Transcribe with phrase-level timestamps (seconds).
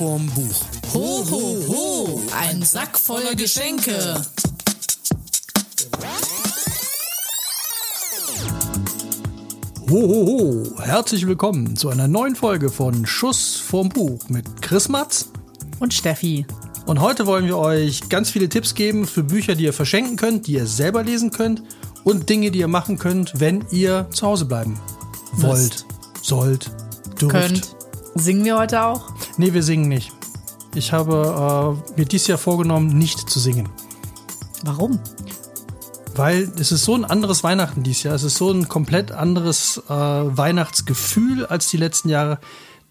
[0.00, 0.94] vorm Buch.
[0.94, 4.22] Ho, ho, ho, ein Sack voller Geschenke.
[9.90, 10.82] Ho, ho, ho.
[10.82, 15.28] Herzlich willkommen zu einer neuen Folge von Schuss vorm Buch mit Chris Matz.
[15.80, 16.46] Und Steffi.
[16.86, 20.46] Und heute wollen wir euch ganz viele Tipps geben für Bücher, die ihr verschenken könnt,
[20.46, 21.62] die ihr selber lesen könnt
[22.04, 24.80] und Dinge, die ihr machen könnt, wenn ihr zu Hause bleiben
[25.32, 25.84] wollt,
[26.22, 26.70] sollt,
[27.20, 27.34] dürft.
[27.34, 27.76] Könnt.
[28.14, 29.12] Singen wir heute auch?
[29.40, 30.12] Nee, wir singen nicht.
[30.74, 33.70] Ich habe äh, mir dieses Jahr vorgenommen, nicht zu singen.
[34.64, 35.00] Warum?
[36.14, 38.14] Weil es ist so ein anderes Weihnachten dieses Jahr.
[38.14, 42.38] Es ist so ein komplett anderes äh, Weihnachtsgefühl als die letzten Jahre,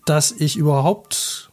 [0.06, 1.52] dass ich überhaupt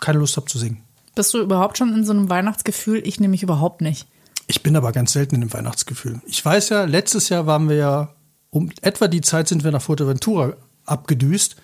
[0.00, 0.82] keine Lust habe zu singen.
[1.14, 3.00] Bist du überhaupt schon in so einem Weihnachtsgefühl?
[3.06, 4.06] Ich nämlich überhaupt nicht.
[4.48, 6.20] Ich bin aber ganz selten in dem Weihnachtsgefühl.
[6.26, 8.14] Ich weiß ja, letztes Jahr waren wir ja,
[8.50, 11.56] um etwa die Zeit sind wir nach Fuerteventura abgedüst.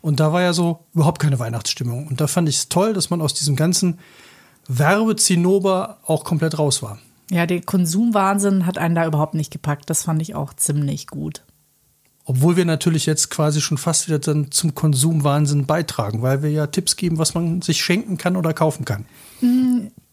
[0.00, 2.06] Und da war ja so überhaupt keine Weihnachtsstimmung.
[2.06, 3.98] Und da fand ich es toll, dass man aus diesem ganzen
[4.68, 6.98] Werbezinnober auch komplett raus war.
[7.30, 9.88] Ja, der Konsumwahnsinn hat einen da überhaupt nicht gepackt.
[9.90, 11.44] Das fand ich auch ziemlich gut.
[12.24, 16.66] Obwohl wir natürlich jetzt quasi schon fast wieder dann zum Konsumwahnsinn beitragen, weil wir ja
[16.66, 19.06] Tipps geben, was man sich schenken kann oder kaufen kann.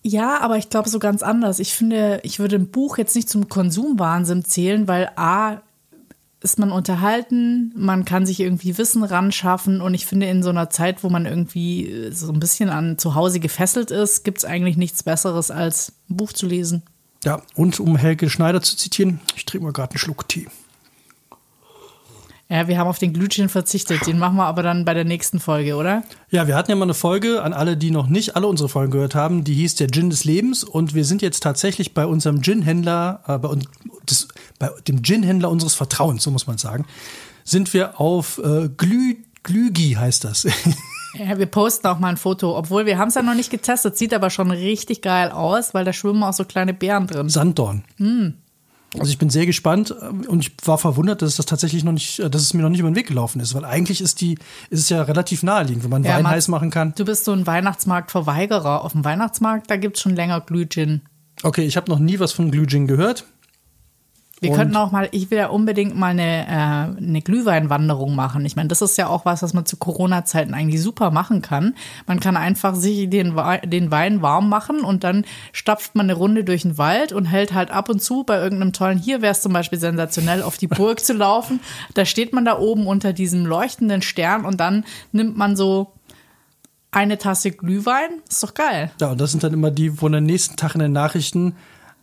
[0.02, 1.60] Ja, aber ich glaube so ganz anders.
[1.60, 5.62] Ich finde, ich würde ein Buch jetzt nicht zum Konsumwahnsinn zählen, weil A,
[6.48, 10.50] ist man unterhalten, man kann sich irgendwie Wissen ran schaffen und ich finde, in so
[10.50, 14.46] einer Zeit, wo man irgendwie so ein bisschen an zu Hause gefesselt ist, gibt es
[14.46, 16.84] eigentlich nichts Besseres, als ein Buch zu lesen.
[17.26, 20.48] Ja, und um Helge Schneider zu zitieren, ich trinke mal gerade einen Schluck Tee.
[22.50, 24.08] Ja, wir haben auf den Glühwein verzichtet.
[24.08, 26.04] Den machen wir aber dann bei der nächsten Folge, oder?
[26.30, 28.92] Ja, wir hatten ja mal eine Folge an alle, die noch nicht alle unsere Folgen
[28.92, 29.44] gehört haben.
[29.44, 33.38] Die hieß der Gin des Lebens und wir sind jetzt tatsächlich bei unserem Gin-Händler, äh,
[33.38, 33.66] bei, uns-
[34.06, 36.86] das, bei dem Gin-Händler unseres Vertrauens, so muss man sagen,
[37.44, 40.48] sind wir auf äh, Glü, Glügi heißt das.
[41.14, 43.98] Ja, wir posten auch mal ein Foto, obwohl wir haben es ja noch nicht getestet,
[43.98, 47.28] sieht aber schon richtig geil aus, weil da schwimmen auch so kleine Bären drin.
[47.30, 47.84] Sanddorn.
[49.00, 51.92] Also ich bin sehr gespannt äh, und ich war verwundert, dass es das tatsächlich noch
[51.92, 54.22] nicht, äh, dass es mir noch nicht über den Weg gelaufen ist, weil eigentlich ist
[54.22, 54.38] die,
[54.70, 56.94] ist es ja relativ naheliegend, wenn man Ja, Wein Mats, heiß machen kann.
[56.98, 58.84] Du bist so ein Weihnachtsmarktverweigerer.
[58.84, 61.02] Auf dem Weihnachtsmarkt, da gibt es schon länger Glühgin.
[61.44, 63.26] Okay, ich habe noch nie was von Glühgin gehört.
[64.40, 68.46] Wir Und- könnten auch mal, ich will ja unbedingt mal eine, äh, eine Glühweinwanderung machen.
[68.46, 71.74] Ich meine, das ist ja auch was, was man zu Corona-Zeiten eigentlich super machen kann.
[72.06, 76.44] Man kann einfach sich den, den Wein warm machen und dann stapft man eine Runde
[76.44, 79.42] durch den Wald und hält halt ab und zu bei irgendeinem tollen, hier wäre es
[79.42, 81.60] zum Beispiel sensationell, auf die Burg zu laufen.
[81.96, 85.94] Da steht man da oben unter diesem leuchtenden Stern und dann nimmt man so
[86.92, 88.22] eine Tasse Glühwein.
[88.30, 88.92] Ist doch geil.
[89.02, 91.56] Ja, und das sind dann immer die, wo am nächsten Tag in den Nachrichten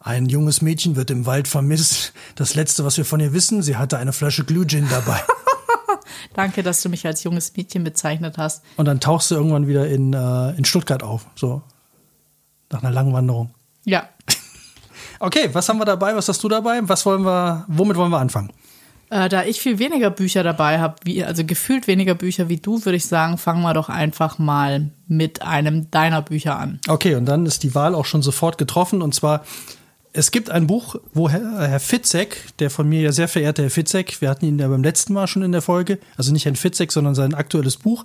[0.04, 2.12] ein junges Mädchen wird im Wald vermisst.
[2.37, 5.20] Das letzte, was wir von ihr wissen, sie hatte eine Flasche Glühgin dabei.
[6.34, 8.62] Danke, dass du mich als junges Mädchen bezeichnet hast.
[8.76, 11.62] Und dann tauchst du irgendwann wieder in, äh, in Stuttgart auf, so
[12.70, 13.54] nach einer langen Wanderung.
[13.84, 14.09] Ja,
[15.20, 16.14] Okay, was haben wir dabei?
[16.16, 16.81] Was hast du dabei?
[16.82, 17.64] Was wollen wir?
[17.69, 18.50] Womit wollen wir anfangen?
[19.10, 22.97] Äh, da ich viel weniger Bücher dabei habe, also gefühlt weniger Bücher wie du, würde
[22.97, 26.81] ich sagen, fangen wir doch einfach mal mit einem deiner Bücher an.
[26.88, 29.03] Okay, und dann ist die Wahl auch schon sofort getroffen.
[29.03, 29.44] Und zwar,
[30.16, 33.70] es gibt ein Buch, wo Herr, Herr Fitzek, der von mir ja sehr verehrte Herr
[33.70, 36.54] Fitzek, wir hatten ihn ja beim letzten Mal schon in der Folge, also nicht Herrn
[36.54, 38.04] Fitzek, sondern sein aktuelles Buch,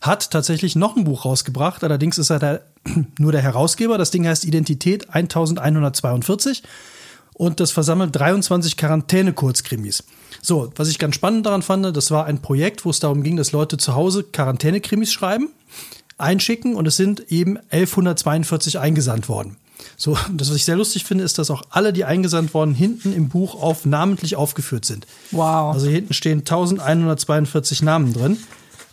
[0.00, 1.84] hat tatsächlich noch ein Buch rausgebracht.
[1.84, 2.60] Allerdings ist er da
[3.18, 3.98] nur der Herausgeber.
[3.98, 6.62] Das Ding heißt Identität 1142
[7.34, 10.04] und das versammelt 23 Quarantäne-Kurzkrimis.
[10.40, 13.36] So, was ich ganz spannend daran fand, das war ein Projekt, wo es darum ging,
[13.36, 15.50] dass Leute zu Hause Quarantäne-Krimis schreiben,
[16.16, 19.58] einschicken und es sind eben 1142 eingesandt worden.
[20.00, 23.12] So, das, was ich sehr lustig finde, ist, dass auch alle, die eingesandt worden, hinten
[23.12, 25.06] im Buch auf namentlich aufgeführt sind.
[25.30, 25.74] Wow.
[25.74, 28.38] Also hier hinten stehen 1142 Namen drin,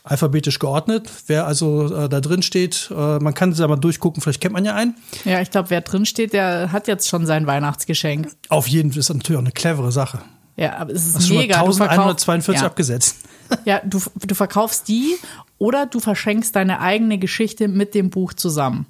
[0.04, 1.10] alphabetisch geordnet.
[1.28, 4.66] Wer also äh, da drin steht, äh, man kann da mal durchgucken, vielleicht kennt man
[4.66, 4.96] ja einen.
[5.24, 8.28] Ja, ich glaube, wer drin steht, der hat jetzt schon sein Weihnachtsgeschenk.
[8.50, 10.20] Auf jeden Fall ist das natürlich auch eine clevere Sache.
[10.58, 11.54] Ja, aber es ist Hast mega.
[11.60, 13.16] Du 1142 verkauf- abgesetzt.
[13.50, 15.16] ja, ja du, du verkaufst die
[15.58, 18.88] oder du verschenkst deine eigene Geschichte mit dem Buch zusammen.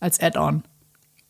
[0.00, 0.64] Als Add-on.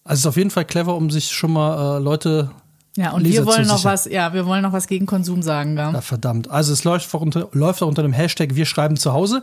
[0.05, 2.51] Also es ist auf jeden Fall clever, um sich schon mal äh, Leute.
[2.97, 5.77] Ja, und Leser wir wollen noch was, ja, wir wollen noch was gegen Konsum sagen,
[5.77, 5.93] gell?
[5.95, 6.51] Ja, verdammt.
[6.51, 9.41] Also es läuft auch, unter, läuft auch unter dem Hashtag Wir schreiben zu Hause.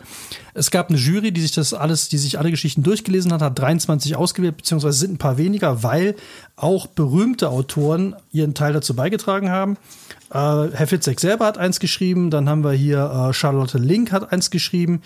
[0.53, 3.57] Es gab eine Jury, die sich das alles, die sich alle Geschichten durchgelesen hat, hat
[3.57, 6.15] 23 ausgewählt, beziehungsweise sind ein paar weniger, weil
[6.57, 9.77] auch berühmte Autoren ihren Teil dazu beigetragen haben.
[10.31, 10.35] Äh,
[10.73, 14.51] Herr Fitzek selber hat eins geschrieben, dann haben wir hier äh, Charlotte Link hat eins
[14.51, 15.01] geschrieben,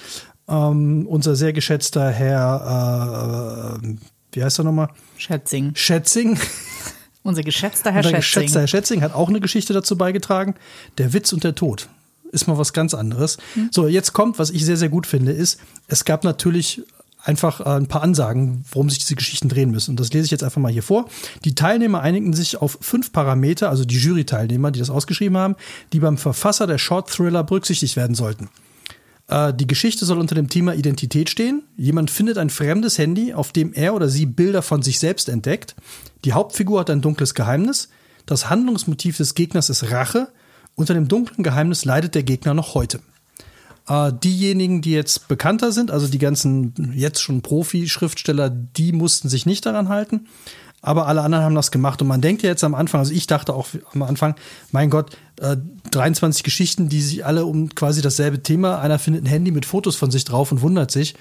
[0.49, 3.95] ähm, unser sehr geschätzter Herr, äh,
[4.35, 4.89] wie heißt er nochmal?
[5.17, 5.71] Schätzing.
[5.75, 6.39] Schätzing.
[7.23, 8.41] Unser geschätzter Herr Unser Schätzing.
[8.41, 10.55] geschätzter Herr Schätzing hat auch eine Geschichte dazu beigetragen.
[10.97, 11.87] Der Witz und der Tod.
[12.31, 13.37] Ist mal was ganz anderes.
[13.53, 13.69] Hm.
[13.71, 16.81] So, jetzt kommt, was ich sehr, sehr gut finde, ist, es gab natürlich
[17.23, 19.91] einfach äh, ein paar Ansagen, worum sich diese Geschichten drehen müssen.
[19.91, 21.05] Und das lese ich jetzt einfach mal hier vor.
[21.45, 25.55] Die Teilnehmer einigten sich auf fünf Parameter, also die Jury-Teilnehmer, die das ausgeschrieben haben,
[25.93, 28.49] die beim Verfasser der Short Thriller berücksichtigt werden sollten.
[29.33, 31.63] Äh, die Geschichte soll unter dem Thema Identität stehen.
[31.75, 35.75] Jemand findet ein fremdes Handy, auf dem er oder sie Bilder von sich selbst entdeckt.
[36.23, 37.89] Die Hauptfigur hat ein dunkles Geheimnis.
[38.27, 40.29] Das Handlungsmotiv des Gegners ist Rache.
[40.75, 42.99] Unter dem dunklen Geheimnis leidet der Gegner noch heute.
[43.87, 49.47] Äh, diejenigen, die jetzt bekannter sind, also die ganzen jetzt schon Profi-Schriftsteller, die mussten sich
[49.47, 50.27] nicht daran halten.
[50.85, 52.01] Aber alle anderen haben das gemacht.
[52.01, 54.35] Und man denkt ja jetzt am Anfang, also ich dachte auch am Anfang,
[54.71, 55.55] mein Gott, äh,
[55.91, 59.95] 23 Geschichten, die sich alle um quasi dasselbe Thema, einer findet ein Handy mit Fotos
[59.95, 61.15] von sich drauf und wundert sich.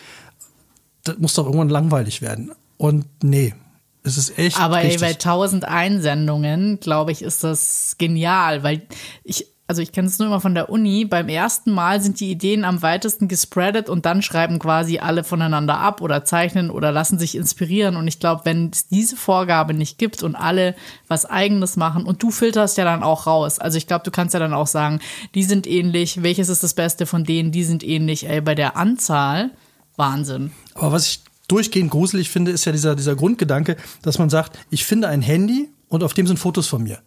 [1.04, 2.50] Das muss doch irgendwann langweilig werden.
[2.76, 3.54] Und nee,
[4.02, 4.58] es ist echt.
[4.58, 8.82] Aber ey, bei 1000 Einsendungen, glaube ich, ist das genial, weil
[9.22, 12.30] ich, also ich kenne es nur immer von der Uni, beim ersten Mal sind die
[12.30, 17.18] Ideen am weitesten gespreadet und dann schreiben quasi alle voneinander ab oder zeichnen oder lassen
[17.18, 17.96] sich inspirieren.
[17.96, 20.74] Und ich glaube, wenn es diese Vorgabe nicht gibt und alle
[21.08, 23.58] was eigenes machen und du filterst ja dann auch raus.
[23.58, 25.00] Also ich glaube, du kannst ja dann auch sagen,
[25.34, 28.28] die sind ähnlich, welches ist das Beste von denen, die sind ähnlich.
[28.28, 29.52] Ey, bei der Anzahl,
[29.96, 30.52] Wahnsinn.
[30.74, 34.84] Aber was ich durchgehend gruselig finde, ist ja dieser, dieser Grundgedanke, dass man sagt, ich
[34.84, 36.98] finde ein Handy und auf dem sind Fotos von mir.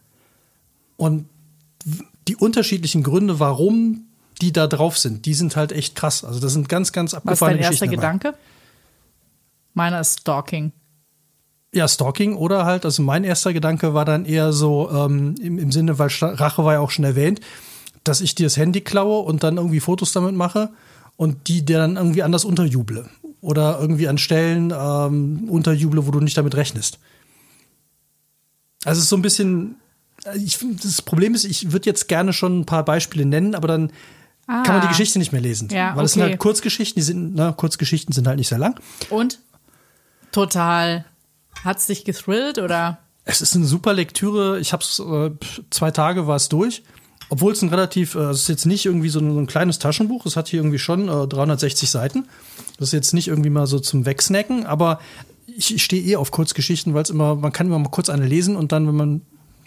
[0.98, 1.30] Und
[2.28, 4.08] die unterschiedlichen Gründe, warum
[4.42, 6.24] die da drauf sind, die sind halt echt krass.
[6.24, 8.02] Also das sind ganz, ganz Was ist abgefahrene dein erster Geschichten.
[8.02, 8.14] dabei.
[8.18, 8.38] Gedanke?
[9.74, 10.72] Meiner ist Stalking.
[11.74, 15.72] Ja, Stalking oder halt, also mein erster Gedanke war dann eher so ähm, im, im
[15.72, 17.42] Sinne, weil Rache war ja auch schon erwähnt,
[18.04, 20.70] dass ich dir das Handy klaue und dann irgendwie Fotos damit mache
[21.18, 23.10] und die dir dann irgendwie anders unterjuble.
[23.42, 27.00] Oder irgendwie an Stellen ähm, unterjuble, wo du nicht damit rechnest.
[28.86, 29.76] Also es ist so ein bisschen,
[30.36, 33.68] ich, find, das Problem ist, ich würde jetzt gerne schon ein paar Beispiele nennen, aber
[33.68, 33.92] dann
[34.48, 34.90] kann man die Ah.
[34.90, 35.70] Geschichte nicht mehr lesen.
[35.72, 36.32] Ja, weil es sind okay.
[36.32, 38.80] halt Kurzgeschichten, die sind, na, Kurzgeschichten sind halt nicht sehr lang.
[39.10, 39.40] Und?
[40.32, 41.06] Total.
[41.64, 43.00] Hat's dich gethrillt oder?
[43.24, 44.60] Es ist eine super Lektüre.
[44.60, 45.32] Ich habe es äh,
[45.72, 46.84] zwei Tage war es durch.
[47.30, 49.80] Obwohl es ein relativ, äh, es ist jetzt nicht irgendwie so ein, so ein kleines
[49.80, 50.28] Taschenbuch.
[50.28, 52.28] Es hat hier irgendwie schon äh, 360 Seiten.
[52.78, 55.00] Das ist jetzt nicht irgendwie mal so zum Wegsnacken, aber
[55.48, 58.28] ich, ich stehe eh auf Kurzgeschichten, weil es immer, man kann immer mal kurz eine
[58.28, 59.22] lesen und dann, wenn man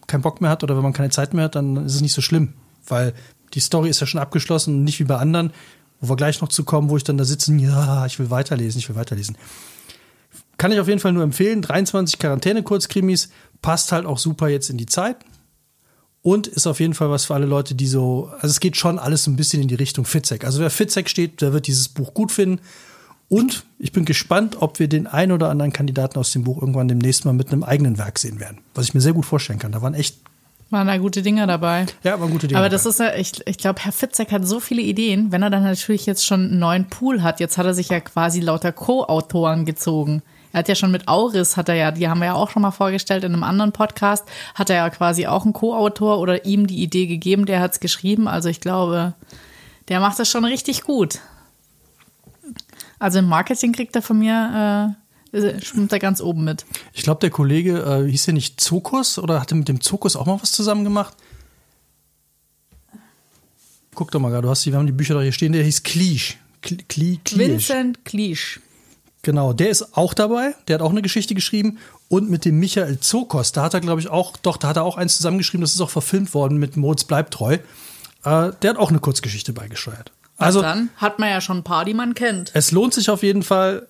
[0.08, 2.14] keinen Bock mehr hat oder wenn man keine Zeit mehr hat, dann ist es nicht
[2.14, 2.54] so schlimm.
[2.86, 3.14] Weil
[3.54, 5.52] die Story ist ja schon abgeschlossen und nicht wie bei anderen,
[6.00, 8.78] wo wir gleich noch zu kommen, wo ich dann da sitze, ja, ich will weiterlesen,
[8.78, 9.36] ich will weiterlesen.
[10.56, 11.62] Kann ich auf jeden Fall nur empfehlen.
[11.62, 13.30] 23 Quarantäne-Kurzkrimis
[13.62, 15.16] passt halt auch super jetzt in die Zeit.
[16.20, 18.98] Und ist auf jeden Fall was für alle Leute, die so, also es geht schon
[18.98, 20.44] alles ein bisschen in die Richtung Fitzek.
[20.44, 22.60] Also wer Fitzek steht, der wird dieses Buch gut finden.
[23.28, 26.88] Und ich bin gespannt, ob wir den ein oder anderen Kandidaten aus dem Buch irgendwann
[26.88, 28.58] demnächst mal mit einem eigenen Werk sehen werden.
[28.74, 29.72] Was ich mir sehr gut vorstellen kann.
[29.72, 30.16] Da waren echt,
[30.70, 31.86] Waren da gute Dinge dabei?
[32.02, 32.58] ja, waren gute Dinge.
[32.58, 32.90] Aber das dabei.
[32.90, 35.32] ist ja, ich, ich glaube, Herr Fitzek hat so viele Ideen.
[35.32, 38.00] Wenn er dann natürlich jetzt schon einen neuen Pool hat, jetzt hat er sich ja
[38.00, 40.22] quasi lauter Co-Autoren gezogen.
[40.52, 42.62] Er hat ja schon mit Auris, hat er ja, die haben wir ja auch schon
[42.62, 44.24] mal vorgestellt in einem anderen Podcast,
[44.54, 47.80] hat er ja quasi auch einen Co-Autor oder ihm die Idee gegeben, der hat es
[47.80, 48.28] geschrieben.
[48.28, 49.12] Also ich glaube,
[49.88, 51.20] der macht das schon richtig gut.
[52.98, 54.96] Also im Marketing kriegt er von mir,
[55.32, 56.64] äh, schwimmt er ganz oben mit.
[56.92, 60.26] Ich glaube, der Kollege äh, hieß ja nicht Zokus oder hatte mit dem Zokus auch
[60.26, 61.14] mal was zusammen gemacht?
[63.94, 65.64] Guck doch mal gerade, du hast die, wir haben die Bücher doch hier stehen, der
[65.64, 66.38] hieß Kliesch.
[66.62, 66.76] Kli,
[67.24, 67.38] Kli.
[67.38, 68.60] Vincent Kliesch.
[69.22, 71.78] Genau, der ist auch dabei, der hat auch eine Geschichte geschrieben
[72.08, 74.84] und mit dem Michael Zokos, da hat er glaube ich auch, doch, da hat er
[74.84, 77.54] auch eins zusammengeschrieben, das ist auch verfilmt worden mit Moritz bleibt treu.
[77.54, 77.58] Äh,
[78.24, 80.12] der hat auch eine Kurzgeschichte beigesteuert.
[80.38, 82.50] Also dann hat man ja schon ein paar, die man kennt.
[82.54, 83.86] es lohnt sich auf jeden Fall.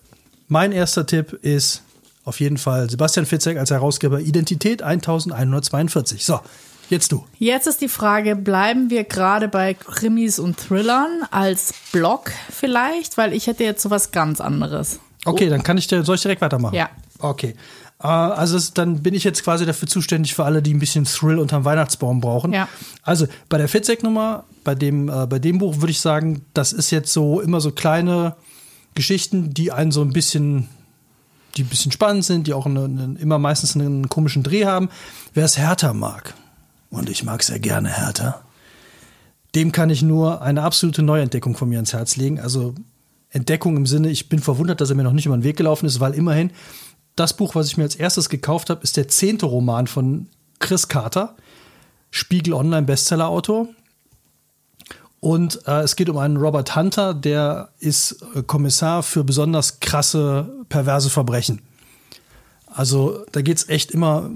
[0.48, 1.82] Mein erster Tipp ist
[2.24, 6.24] auf jeden Fall Sebastian Fitzek als Herausgeber Identität 1142.
[6.24, 6.40] So,
[6.88, 7.24] jetzt du.
[7.38, 13.18] Jetzt ist die Frage, bleiben wir gerade bei Krimis und Thrillern als Blog vielleicht?
[13.18, 15.00] Weil ich hätte jetzt sowas ganz anderes.
[15.24, 16.74] Okay, dann kann ich dir, soll ich direkt weitermachen?
[16.74, 16.88] Ja.
[17.18, 17.54] Okay.
[18.02, 21.04] Äh, also es, dann bin ich jetzt quasi dafür zuständig für alle, die ein bisschen
[21.04, 22.52] Thrill unterm Weihnachtsbaum brauchen.
[22.52, 22.68] Ja.
[23.02, 26.90] Also bei der Fitzek-Nummer, bei dem, äh, bei dem Buch würde ich sagen, das ist
[26.90, 28.37] jetzt so immer so kleine
[28.94, 30.68] Geschichten, die einen so ein bisschen,
[31.56, 34.88] die ein bisschen spannend sind, die auch eine, eine, immer meistens einen komischen Dreh haben.
[35.34, 36.34] Wer es härter mag,
[36.90, 38.42] und ich mag sehr gerne härter,
[39.54, 42.38] dem kann ich nur eine absolute Neuentdeckung von mir ans Herz legen.
[42.38, 42.75] Also
[43.30, 45.87] Entdeckung im Sinne, ich bin verwundert, dass er mir noch nicht über den Weg gelaufen
[45.87, 46.50] ist, weil immerhin
[47.18, 50.88] das Buch, was ich mir als erstes gekauft habe, ist der zehnte Roman von Chris
[50.88, 51.34] Carter,
[52.10, 53.68] Spiegel Online Bestseller-Autor.
[55.20, 60.48] Und äh, es geht um einen Robert Hunter, der ist äh, Kommissar für besonders krasse,
[60.68, 61.60] perverse Verbrechen.
[62.66, 64.30] Also da geht es echt immer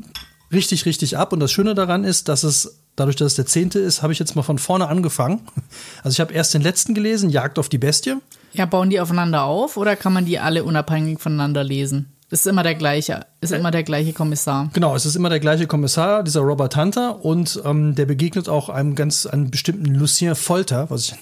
[0.50, 1.32] richtig, richtig ab.
[1.32, 4.18] Und das Schöne daran ist, dass es, dadurch, dass es der zehnte ist, habe ich
[4.18, 5.42] jetzt mal von vorne angefangen.
[6.02, 8.16] Also ich habe erst den letzten gelesen, Jagd auf die Bestie.
[8.52, 12.11] Ja, bauen die aufeinander auf oder kann man die alle unabhängig voneinander lesen?
[12.32, 14.70] Ist immer der gleiche, ist immer der gleiche Kommissar.
[14.72, 18.70] Genau, es ist immer der gleiche Kommissar, dieser Robert Hunter, und ähm, der begegnet auch
[18.70, 21.14] einem ganz, einem bestimmten Lucien Folter, was ich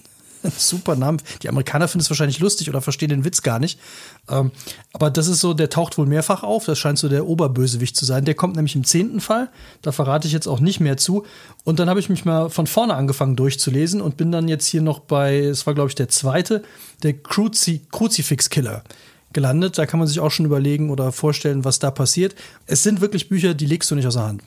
[0.56, 1.18] super Name.
[1.42, 3.80] Die Amerikaner finden es wahrscheinlich lustig oder verstehen den Witz gar nicht.
[4.28, 4.52] Ähm,
[4.92, 6.64] aber das ist so, der taucht wohl mehrfach auf.
[6.64, 8.24] Das scheint so der Oberbösewicht zu sein.
[8.24, 9.48] Der kommt nämlich im zehnten Fall.
[9.82, 11.24] Da verrate ich jetzt auch nicht mehr zu.
[11.64, 14.80] Und dann habe ich mich mal von vorne angefangen durchzulesen und bin dann jetzt hier
[14.80, 16.62] noch bei, es war glaube ich der zweite,
[17.02, 18.84] der Cruci Crucifix Killer
[19.32, 19.78] gelandet.
[19.78, 22.34] Da kann man sich auch schon überlegen oder vorstellen, was da passiert.
[22.66, 24.42] Es sind wirklich Bücher, die legst du nicht aus der Hand.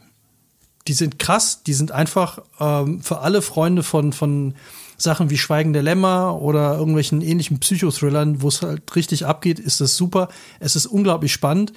[0.87, 4.55] Die sind krass, die sind einfach ähm, für alle Freunde von, von
[4.97, 9.81] Sachen wie Schweigen der Lämmer oder irgendwelchen ähnlichen Psychothrillern, wo es halt richtig abgeht, ist
[9.81, 10.29] das super.
[10.59, 11.73] Es ist unglaublich spannend.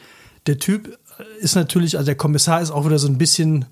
[0.47, 0.99] Der Typ
[1.41, 3.67] ist natürlich, also der Kommissar ist auch wieder so ein bisschen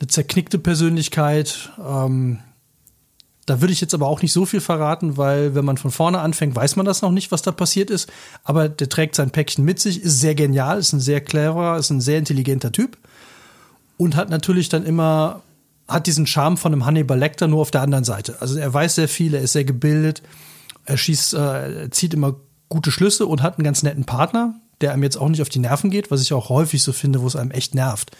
[0.00, 1.70] eine zerknickte Persönlichkeit.
[1.78, 2.38] Ähm,
[3.46, 6.20] da würde ich jetzt aber auch nicht so viel verraten, weil wenn man von vorne
[6.20, 8.10] anfängt, weiß man das noch nicht, was da passiert ist.
[8.44, 11.90] Aber der trägt sein Päckchen mit sich, ist sehr genial, ist ein sehr cleverer, ist
[11.90, 12.96] ein sehr intelligenter Typ
[13.96, 15.42] und hat natürlich dann immer
[15.88, 18.36] hat diesen Charme von einem Hannibal Lecter nur auf der anderen Seite.
[18.40, 20.22] Also er weiß sehr viel, er ist sehr gebildet,
[20.84, 22.36] er schießt, äh, zieht immer
[22.68, 25.58] gute Schlüsse und hat einen ganz netten Partner, der einem jetzt auch nicht auf die
[25.58, 28.16] Nerven geht, was ich auch häufig so finde, wo es einem echt nervt.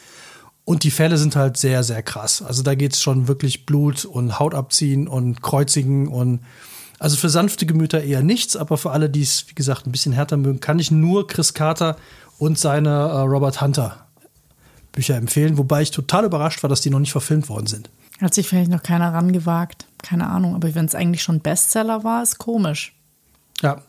[0.65, 2.41] Und die Fälle sind halt sehr, sehr krass.
[2.41, 6.41] Also da geht es schon wirklich Blut und Haut abziehen und Kreuzigen und
[6.99, 10.13] also für sanfte Gemüter eher nichts, aber für alle, die es, wie gesagt, ein bisschen
[10.13, 11.97] härter mögen, kann ich nur Chris Carter
[12.39, 14.07] und seine äh, Robert Hunter
[14.93, 17.91] Bücher empfehlen, wobei ich total überrascht war, dass die noch nicht verfilmt worden sind.
[18.21, 19.87] Hat sich vielleicht noch keiner rangewagt.
[20.03, 22.95] Keine Ahnung, aber wenn es eigentlich schon Bestseller war, ist komisch.
[23.63, 23.83] Ja.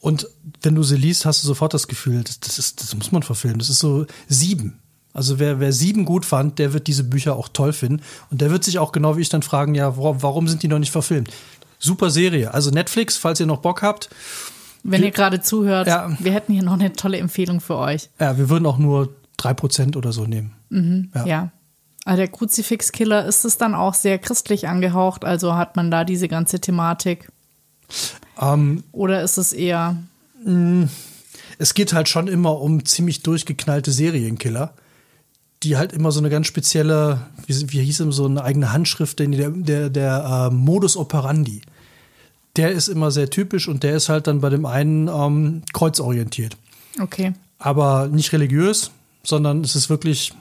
[0.00, 0.28] Und
[0.62, 3.22] wenn du sie liest, hast du sofort das Gefühl, das, das, ist, das muss man
[3.22, 3.58] verfilmen.
[3.58, 4.80] Das ist so sieben.
[5.16, 8.02] Also wer, wer sieben gut fand, der wird diese Bücher auch toll finden.
[8.30, 10.68] Und der wird sich auch genau wie ich dann fragen, ja, warum, warum sind die
[10.68, 11.30] noch nicht verfilmt?
[11.78, 12.52] Super Serie.
[12.52, 14.10] Also Netflix, falls ihr noch Bock habt.
[14.82, 16.14] Wenn ihr gerade zuhört, ja.
[16.18, 18.10] wir hätten hier noch eine tolle Empfehlung für euch.
[18.20, 19.08] Ja, wir würden auch nur
[19.38, 20.52] drei Prozent oder so nehmen.
[20.68, 21.26] Mhm, ja.
[21.26, 21.52] ja.
[22.04, 26.28] Also der Kruzifix-Killer ist es dann auch sehr christlich angehaucht, also hat man da diese
[26.28, 27.32] ganze Thematik?
[28.38, 29.96] Ähm, Oder ist es eher.
[30.44, 30.84] Mm,
[31.58, 34.74] es geht halt schon immer um ziemlich durchgeknallte Serienkiller
[35.62, 39.18] die halt immer so eine ganz spezielle, wie, wie hieß es, so eine eigene Handschrift,
[39.18, 41.62] der, der, der äh, Modus operandi.
[42.56, 46.56] Der ist immer sehr typisch und der ist halt dann bei dem einen ähm, kreuzorientiert.
[47.00, 47.34] Okay.
[47.58, 48.90] Aber nicht religiös,
[49.22, 50.32] sondern es ist wirklich.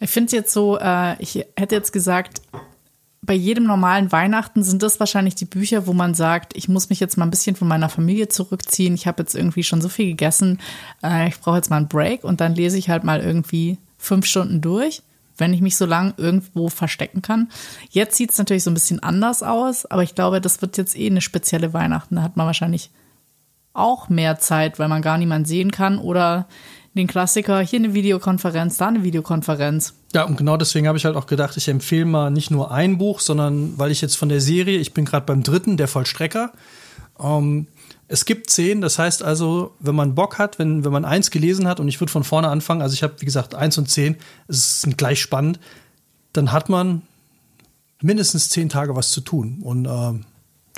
[0.00, 2.42] Ich finde es jetzt so, äh, ich hätte jetzt gesagt,
[3.26, 7.00] bei jedem normalen Weihnachten sind das wahrscheinlich die Bücher, wo man sagt, ich muss mich
[7.00, 8.94] jetzt mal ein bisschen von meiner Familie zurückziehen.
[8.94, 10.60] Ich habe jetzt irgendwie schon so viel gegessen.
[11.02, 14.26] Äh, ich brauche jetzt mal einen Break und dann lese ich halt mal irgendwie fünf
[14.26, 15.02] Stunden durch,
[15.36, 17.50] wenn ich mich so lang irgendwo verstecken kann.
[17.90, 20.96] Jetzt sieht es natürlich so ein bisschen anders aus, aber ich glaube, das wird jetzt
[20.96, 22.16] eh eine spezielle Weihnachten.
[22.16, 22.90] Da hat man wahrscheinlich
[23.72, 26.46] auch mehr Zeit, weil man gar niemanden sehen kann oder
[26.96, 29.94] den Klassiker, hier eine Videokonferenz, da eine Videokonferenz.
[30.14, 32.98] Ja, und genau deswegen habe ich halt auch gedacht, ich empfehle mal nicht nur ein
[32.98, 36.52] Buch, sondern weil ich jetzt von der Serie, ich bin gerade beim dritten, der Vollstrecker.
[37.20, 37.66] Ähm,
[38.08, 41.66] es gibt zehn, das heißt also, wenn man Bock hat, wenn, wenn man eins gelesen
[41.66, 44.16] hat und ich würde von vorne anfangen, also ich habe, wie gesagt, eins und zehn,
[44.48, 45.58] es sind gleich spannend,
[46.32, 47.02] dann hat man
[48.00, 49.58] mindestens zehn Tage was zu tun.
[49.62, 50.24] Und äh,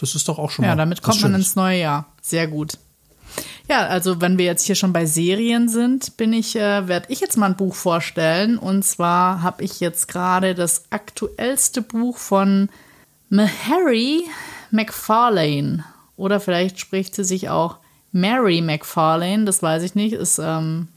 [0.01, 0.73] das ist doch auch schon ja, mal.
[0.73, 2.07] Ja, damit kommt man ins neue Jahr.
[2.23, 2.79] Sehr gut.
[3.69, 7.21] Ja, also wenn wir jetzt hier schon bei Serien sind, bin ich, äh, werde ich
[7.21, 8.57] jetzt mal ein Buch vorstellen.
[8.57, 12.71] Und zwar habe ich jetzt gerade das aktuellste Buch von
[13.31, 14.25] Harry
[14.71, 15.85] McFarlane.
[16.17, 17.77] Oder vielleicht spricht sie sich auch
[18.11, 20.89] Mary McFarlane, das weiß ich nicht, ist ähm,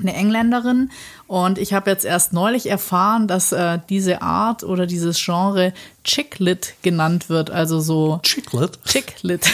[0.00, 0.90] eine Engländerin.
[1.26, 5.72] Und ich habe jetzt erst neulich erfahren, dass äh, diese Art oder dieses Genre
[6.04, 7.50] Chicklit genannt wird.
[7.50, 8.20] Also so.
[8.22, 8.78] Chicklit?
[8.84, 9.46] Chicklit.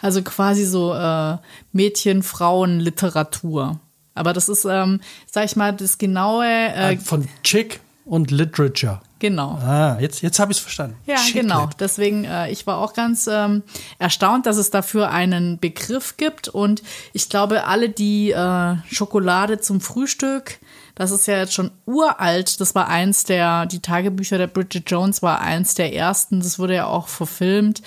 [0.00, 1.36] Also quasi so äh,
[1.72, 3.80] Mädchen-Frauen-Literatur.
[4.14, 6.46] Aber das ist, ähm, sag ich mal, das genaue.
[6.46, 9.00] Äh, ah, Von Chick und Literature.
[9.22, 9.52] Genau.
[9.64, 10.96] Ah, jetzt, jetzt habe ich es verstanden.
[11.06, 11.44] Ja, Chicklet.
[11.44, 11.70] genau.
[11.78, 13.62] Deswegen, äh, ich war auch ganz ähm,
[14.00, 16.48] erstaunt, dass es dafür einen Begriff gibt.
[16.48, 20.58] Und ich glaube, alle, die äh, Schokolade zum Frühstück,
[20.96, 22.60] das ist ja jetzt schon uralt.
[22.60, 26.40] Das war eins der, die Tagebücher der Bridget Jones war eins der ersten.
[26.40, 27.80] Das wurde ja auch verfilmt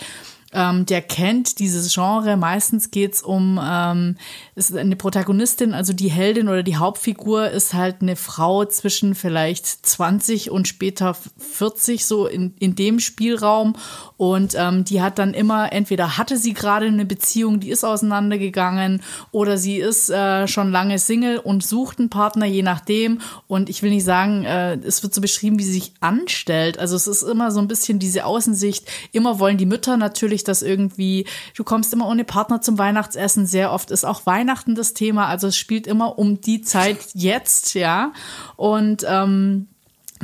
[0.55, 2.37] ähm, der kennt dieses Genre.
[2.37, 4.15] Meistens geht's um ähm,
[4.55, 9.65] ist eine Protagonistin, also die Heldin oder die Hauptfigur ist halt eine Frau zwischen vielleicht
[9.65, 13.75] 20 und später 40, so in, in dem Spielraum.
[14.15, 19.01] Und ähm, die hat dann immer, entweder hatte sie gerade eine Beziehung, die ist auseinandergegangen,
[19.31, 23.19] oder sie ist äh, schon lange Single und sucht einen Partner, je nachdem.
[23.47, 26.79] Und ich will nicht sagen, äh, es wird so beschrieben, wie sie sich anstellt.
[26.79, 28.87] Also es ist immer so ein bisschen diese Außensicht.
[29.11, 33.45] Immer wollen die Mütter natürlich dass irgendwie, du kommst immer ohne Partner zum Weihnachtsessen.
[33.45, 34.44] Sehr oft ist auch Weihnachten
[34.75, 35.27] das Thema.
[35.27, 38.13] Also es spielt immer um die Zeit jetzt, ja.
[38.55, 39.67] Und ähm,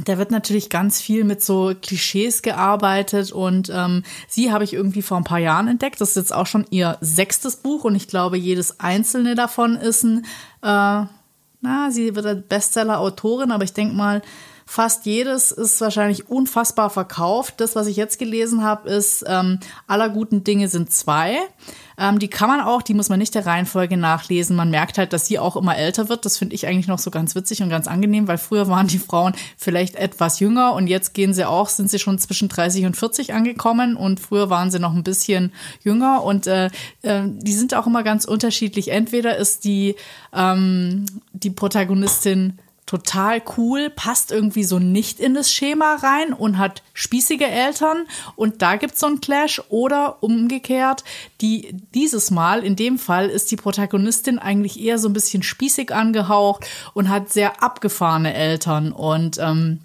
[0.06, 5.02] da wird natürlich ganz viel mit so Klischees gearbeitet und ähm, sie habe ich irgendwie
[5.02, 6.00] vor ein paar Jahren entdeckt.
[6.00, 10.04] Das ist jetzt auch schon ihr sechstes Buch und ich glaube, jedes einzelne davon ist
[10.04, 10.26] ein,
[10.62, 11.06] äh,
[11.64, 14.22] na, sie wird Bestseller-Autorin, aber ich denke mal,
[14.72, 17.56] Fast jedes ist wahrscheinlich unfassbar verkauft.
[17.58, 21.40] Das, was ich jetzt gelesen habe, ist ähm, aller guten Dinge sind zwei.
[21.98, 24.56] Ähm, die kann man auch, die muss man nicht der Reihenfolge nachlesen.
[24.56, 26.24] Man merkt halt, dass sie auch immer älter wird.
[26.24, 28.98] Das finde ich eigentlich noch so ganz witzig und ganz angenehm, weil früher waren die
[28.98, 32.96] Frauen vielleicht etwas jünger und jetzt gehen sie auch, sind sie schon zwischen 30 und
[32.96, 35.52] 40 angekommen und früher waren sie noch ein bisschen
[35.84, 36.68] jünger und äh,
[37.02, 38.88] äh, die sind auch immer ganz unterschiedlich.
[38.94, 39.98] Entweder ist die,
[40.34, 42.58] ähm, die Protagonistin
[42.92, 48.06] total cool, passt irgendwie so nicht in das Schema rein und hat spießige Eltern.
[48.36, 49.62] Und da gibt es so einen Clash.
[49.70, 51.06] Oder umgekehrt,
[51.40, 55.94] die dieses Mal in dem Fall ist die Protagonistin eigentlich eher so ein bisschen spießig
[55.94, 58.92] angehaucht und hat sehr abgefahrene Eltern.
[58.92, 59.80] Und ähm,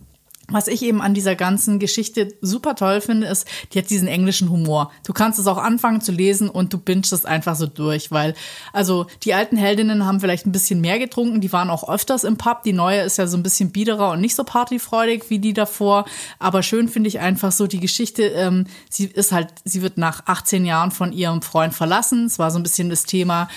[0.49, 4.51] was ich eben an dieser ganzen Geschichte super toll finde, ist, die hat diesen englischen
[4.51, 4.93] Humor.
[5.05, 8.35] Du kannst es auch anfangen zu lesen und du bingst es einfach so durch, weil,
[8.73, 12.37] also, die alten Heldinnen haben vielleicht ein bisschen mehr getrunken, die waren auch öfters im
[12.37, 12.63] Pub.
[12.63, 16.05] Die neue ist ja so ein bisschen biederer und nicht so partyfreudig wie die davor.
[16.39, 20.27] Aber schön finde ich einfach so die Geschichte, ähm, sie ist halt, sie wird nach
[20.27, 22.27] 18 Jahren von ihrem Freund verlassen.
[22.27, 23.49] Es war so ein bisschen das Thema,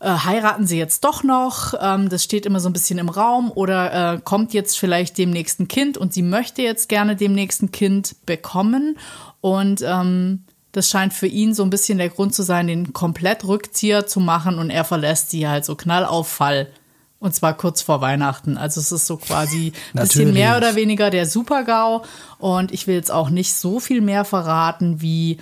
[0.00, 1.74] äh, heiraten sie jetzt doch noch?
[1.80, 3.52] Ähm, das steht immer so ein bisschen im Raum.
[3.54, 7.70] Oder äh, kommt jetzt vielleicht dem nächsten Kind und sie möchte jetzt gerne dem nächsten
[7.70, 8.98] Kind bekommen.
[9.40, 13.44] Und ähm, das scheint für ihn so ein bisschen der Grund zu sein, den komplett
[13.44, 16.68] Rückzieher zu machen und er verlässt sie halt so knallauffall.
[17.18, 18.56] Und zwar kurz vor Weihnachten.
[18.56, 22.02] Also es ist so quasi ein bisschen mehr oder weniger der Super-GAU.
[22.38, 25.36] Und ich will jetzt auch nicht so viel mehr verraten, wie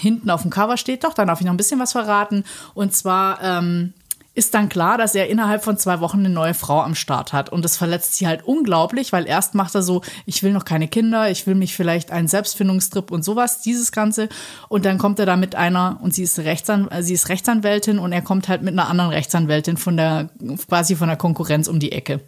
[0.00, 1.04] hinten auf dem Cover steht.
[1.04, 2.44] Doch, dann darf ich noch ein bisschen was verraten.
[2.74, 3.92] Und zwar ähm,
[4.34, 7.50] ist dann klar, dass er innerhalb von zwei Wochen eine neue Frau am Start hat.
[7.50, 10.88] Und das verletzt sie halt unglaublich, weil erst macht er so, ich will noch keine
[10.88, 14.28] Kinder, ich will mich vielleicht einen Selbstfindungstrip und sowas, dieses Ganze.
[14.68, 18.12] Und dann kommt er da mit einer, und sie ist, Rechtsan sie ist Rechtsanwältin und
[18.12, 20.30] er kommt halt mit einer anderen Rechtsanwältin von der,
[20.68, 22.20] quasi von der Konkurrenz um die Ecke.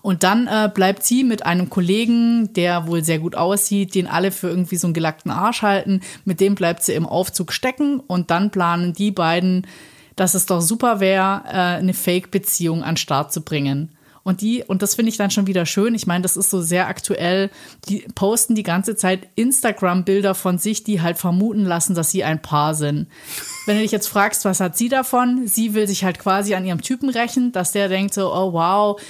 [0.00, 4.30] Und dann äh, bleibt sie mit einem Kollegen, der wohl sehr gut aussieht, den alle
[4.30, 6.00] für irgendwie so einen gelackten Arsch halten.
[6.24, 9.66] Mit dem bleibt sie im Aufzug stecken und dann planen die beiden
[10.20, 13.88] dass es doch super wäre, äh, eine Fake-Beziehung an Start zu bringen.
[14.22, 15.94] Und die, und das finde ich dann schon wieder schön.
[15.94, 17.48] Ich meine, das ist so sehr aktuell.
[17.88, 22.42] Die posten die ganze Zeit Instagram-Bilder von sich, die halt vermuten lassen, dass sie ein
[22.42, 23.06] Paar sind.
[23.64, 25.46] Wenn du dich jetzt fragst, was hat sie davon?
[25.46, 29.00] Sie will sich halt quasi an ihrem Typen rächen, dass der denkt so, oh wow,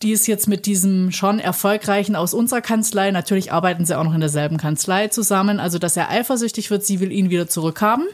[0.00, 3.10] die ist jetzt mit diesem schon erfolgreichen aus unserer Kanzlei.
[3.10, 5.60] Natürlich arbeiten sie auch noch in derselben Kanzlei zusammen.
[5.60, 8.06] Also, dass er eifersüchtig wird, sie will ihn wieder zurückhaben.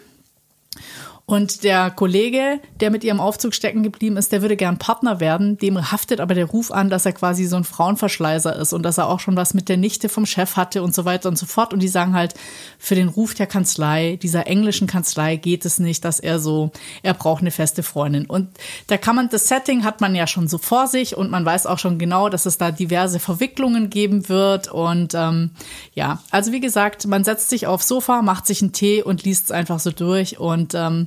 [1.31, 5.57] Und der Kollege, der mit ihrem Aufzug stecken geblieben ist, der würde gern Partner werden.
[5.59, 8.99] Dem haftet aber der Ruf an, dass er quasi so ein Frauenverschleißer ist und dass
[8.99, 11.47] er auch schon was mit der Nichte vom Chef hatte und so weiter und so
[11.47, 11.73] fort.
[11.73, 12.35] Und die sagen halt,
[12.81, 16.73] für den Ruf der Kanzlei, dieser englischen Kanzlei, geht es nicht, dass er so,
[17.05, 18.27] er braucht eine feste Freundin.
[18.27, 18.49] Und
[18.89, 21.67] da kann man, das Setting hat man ja schon so vor sich und man weiß
[21.67, 24.67] auch schon genau, dass es da diverse Verwicklungen geben wird.
[24.67, 25.53] Und ähm,
[25.95, 29.45] ja, also wie gesagt, man setzt sich aufs Sofa, macht sich einen Tee und liest
[29.45, 31.07] es einfach so durch und ähm,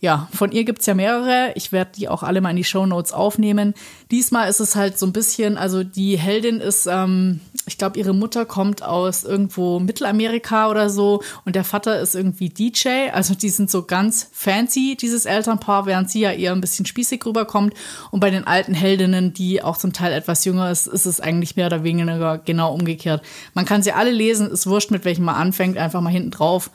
[0.00, 1.52] ja, von ihr gibt's ja mehrere.
[1.56, 3.74] Ich werde die auch alle mal in die Show Notes aufnehmen.
[4.12, 8.14] Diesmal ist es halt so ein bisschen, also die Heldin ist, ähm, ich glaube, ihre
[8.14, 13.10] Mutter kommt aus irgendwo Mittelamerika oder so und der Vater ist irgendwie DJ.
[13.12, 17.26] Also die sind so ganz fancy, dieses Elternpaar, während sie ja eher ein bisschen spießig
[17.26, 17.74] rüberkommt.
[18.12, 21.56] Und bei den alten Heldinnen, die auch zum Teil etwas jünger ist, ist es eigentlich
[21.56, 23.22] mehr oder weniger genau umgekehrt.
[23.52, 26.70] Man kann sie alle lesen, ist wurscht, mit welchem man anfängt, einfach mal hinten drauf.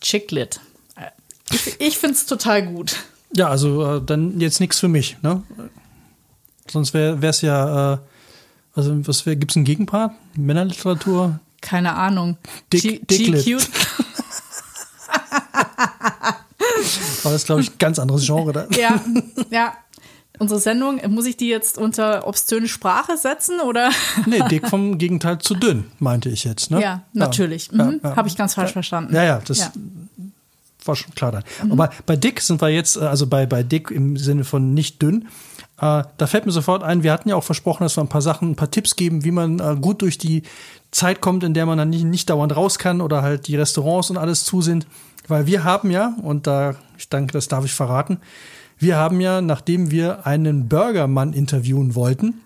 [0.00, 0.60] Chicklit.
[1.50, 2.96] Ich, ich finde es total gut.
[3.34, 5.42] Ja, also äh, dann jetzt nichts für mich, ne?
[6.70, 7.98] Sonst wäre es ja, äh,
[8.74, 10.12] also was gibt es einen Gegenpart?
[10.34, 11.38] Männerliteratur?
[11.60, 12.36] Keine Ahnung.
[12.72, 13.68] Dick, Dicklit.
[17.24, 18.66] Aber das ist, glaube ich, ein ganz anderes Genre da.
[18.76, 19.00] Ja,
[19.50, 19.74] ja.
[20.38, 23.90] Unsere Sendung, muss ich die jetzt unter obszöne Sprache setzen oder?
[24.26, 26.70] nee, dick vom Gegenteil zu dünn, meinte ich jetzt.
[26.70, 26.82] Ne?
[26.82, 27.70] Ja, natürlich.
[27.72, 28.00] Ja, mhm.
[28.02, 28.16] ja.
[28.16, 29.14] Habe ich ganz falsch verstanden.
[29.14, 29.70] Ja, ja, das
[30.86, 31.44] war schon klar dann.
[31.64, 31.72] Mhm.
[31.72, 35.02] Aber bei dick sind wir jetzt, äh, also bei, bei dick im Sinne von nicht
[35.02, 35.28] dünn,
[35.78, 38.22] äh, da fällt mir sofort ein, wir hatten ja auch versprochen, dass wir ein paar
[38.22, 40.42] Sachen, ein paar Tipps geben, wie man äh, gut durch die
[40.90, 44.10] Zeit kommt, in der man dann nicht, nicht dauernd raus kann oder halt die Restaurants
[44.10, 44.86] und alles zu sind.
[45.28, 48.18] Weil wir haben ja, und da, ich denke, das darf ich verraten,
[48.78, 52.40] wir haben ja, nachdem wir einen Burgermann interviewen wollten,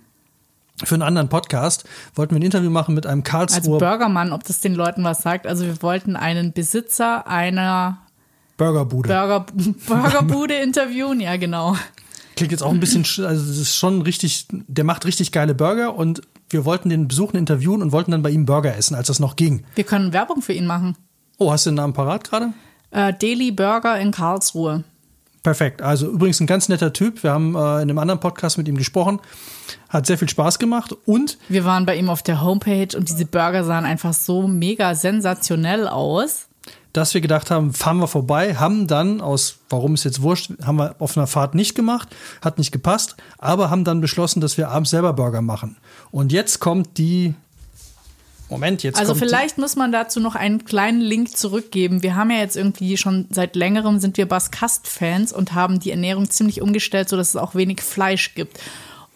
[0.83, 4.45] für einen anderen Podcast wollten wir ein Interview machen mit einem Als Karlsruher Burgermann, ob
[4.45, 5.47] das den Leuten was sagt.
[5.47, 7.99] Also wir wollten einen Besitzer einer
[8.65, 9.09] Burgerbude.
[9.09, 9.47] Burger,
[9.89, 11.21] Burgerbude interviewen.
[11.21, 11.77] Ja, genau.
[12.37, 15.55] Klingt jetzt auch ein bisschen, sch- also das ist schon richtig, der macht richtig geile
[15.55, 19.07] Burger und wir wollten den besuchen, interviewen und wollten dann bei ihm Burger essen, als
[19.09, 19.65] das noch ging.
[19.75, 20.97] Wir können Werbung für ihn machen.
[21.39, 22.53] Oh, hast du den Namen parat gerade?
[22.91, 24.85] Äh, Daily Burger in Karlsruhe.
[25.43, 25.81] Perfekt.
[25.81, 27.23] Also übrigens ein ganz netter Typ.
[27.23, 29.21] Wir haben äh, in einem anderen Podcast mit ihm gesprochen.
[29.89, 33.25] Hat sehr viel Spaß gemacht und Wir waren bei ihm auf der Homepage und diese
[33.25, 36.49] Burger sahen einfach so mega sensationell aus.
[36.93, 40.77] Dass wir gedacht haben, fahren wir vorbei, haben dann aus, warum ist jetzt wurscht, haben
[40.77, 42.09] wir auf einer Fahrt nicht gemacht,
[42.43, 45.77] hat nicht gepasst, aber haben dann beschlossen, dass wir abends selber Burger machen.
[46.11, 47.35] Und jetzt kommt die,
[48.49, 52.03] Moment, jetzt Also vielleicht muss man dazu noch einen kleinen Link zurückgeben.
[52.03, 56.29] Wir haben ja jetzt irgendwie schon seit längerem sind wir Baskast-Fans und haben die Ernährung
[56.29, 58.59] ziemlich umgestellt, sodass es auch wenig Fleisch gibt.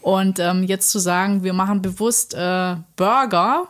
[0.01, 3.69] Und ähm, jetzt zu sagen, wir machen bewusst äh, Burger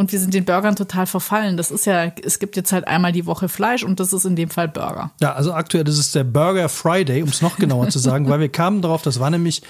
[0.00, 1.58] und wir sind den Burgern total verfallen.
[1.58, 4.34] Das ist ja, es gibt jetzt halt einmal die Woche Fleisch und das ist in
[4.34, 5.12] dem Fall Burger.
[5.20, 8.40] ja, also aktuell ist es der Burger Friday, um es noch genauer zu sagen, weil
[8.40, 9.62] wir kamen darauf, das war nämlich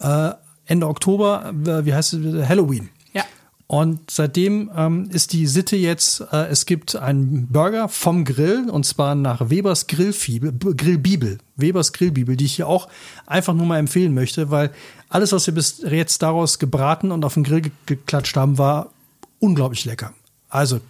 [0.00, 0.30] äh,
[0.66, 2.88] Ende Oktober, äh, wie heißt es, Halloween.
[3.12, 3.22] Ja.
[3.68, 8.84] Und seitdem ähm, ist die Sitte jetzt, äh, es gibt einen Burger vom Grill und
[8.86, 12.88] zwar nach Webers Grillfibel, Grillbibel, Webers Grillbibel, die ich hier auch
[13.24, 14.72] einfach nur mal empfehlen möchte, weil
[15.08, 18.90] alles, was wir bis jetzt daraus gebraten und auf den Grill ge geklatscht haben, war
[19.38, 20.12] unglaublich lecker.
[20.48, 20.80] Also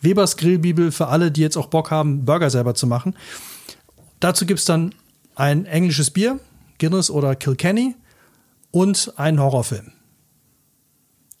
[0.00, 3.14] Webers Grillbibel für alle, die jetzt auch Bock haben, Burger selber zu machen.
[4.18, 4.94] Dazu gibt es dann
[5.34, 6.38] ein englisches Bier,
[6.78, 7.94] Guinness oder Kilkenny
[8.70, 9.92] und einen Horrorfilm.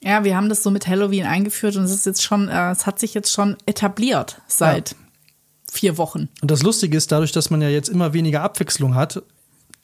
[0.02, 2.86] Ja, wir haben das so mit Halloween eingeführt und es ist jetzt schon, äh, es
[2.86, 4.96] hat sich jetzt schon etabliert seit
[5.70, 6.28] vier Wochen.
[6.40, 9.22] Und das Lustige ist, dadurch, dass man ja jetzt immer weniger Abwechslung hat,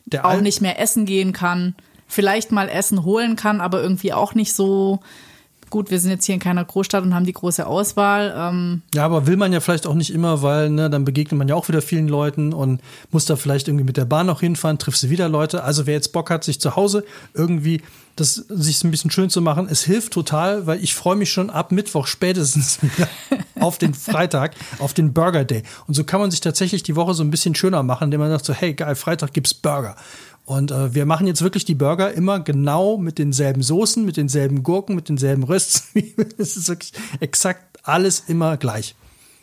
[0.07, 1.75] der auch Al- nicht mehr essen gehen kann,
[2.07, 5.01] vielleicht mal Essen holen kann, aber irgendwie auch nicht so
[5.71, 5.91] gut.
[5.91, 8.35] Wir sind jetzt hier in keiner Großstadt und haben die große Auswahl.
[8.37, 11.49] Ähm, Ja, aber will man ja vielleicht auch nicht immer, weil ne, dann begegnet man
[11.49, 14.79] ja auch wieder vielen Leuten und muss da vielleicht irgendwie mit der Bahn noch hinfahren,
[14.79, 15.65] triffst du wieder Leute.
[15.65, 17.83] Also wer jetzt Bock hat, sich zu Hause irgendwie
[18.17, 21.51] das sich ein bisschen schön zu machen, es hilft total, weil ich freue mich schon
[21.51, 23.09] ab Mittwoch spätestens wieder
[23.61, 25.63] auf den Freitag, auf den Burger Day.
[25.87, 28.31] Und so kann man sich tatsächlich die Woche so ein bisschen schöner machen, indem man
[28.31, 29.97] sagt so, hey geil, Freitag gibt's Burger.
[30.47, 34.63] Und äh, wir machen jetzt wirklich die Burger immer genau mit denselben Soßen, mit denselben
[34.63, 36.35] Gurken, mit denselben Röstzwiebeln.
[36.39, 38.95] Es ist wirklich exakt alles immer gleich.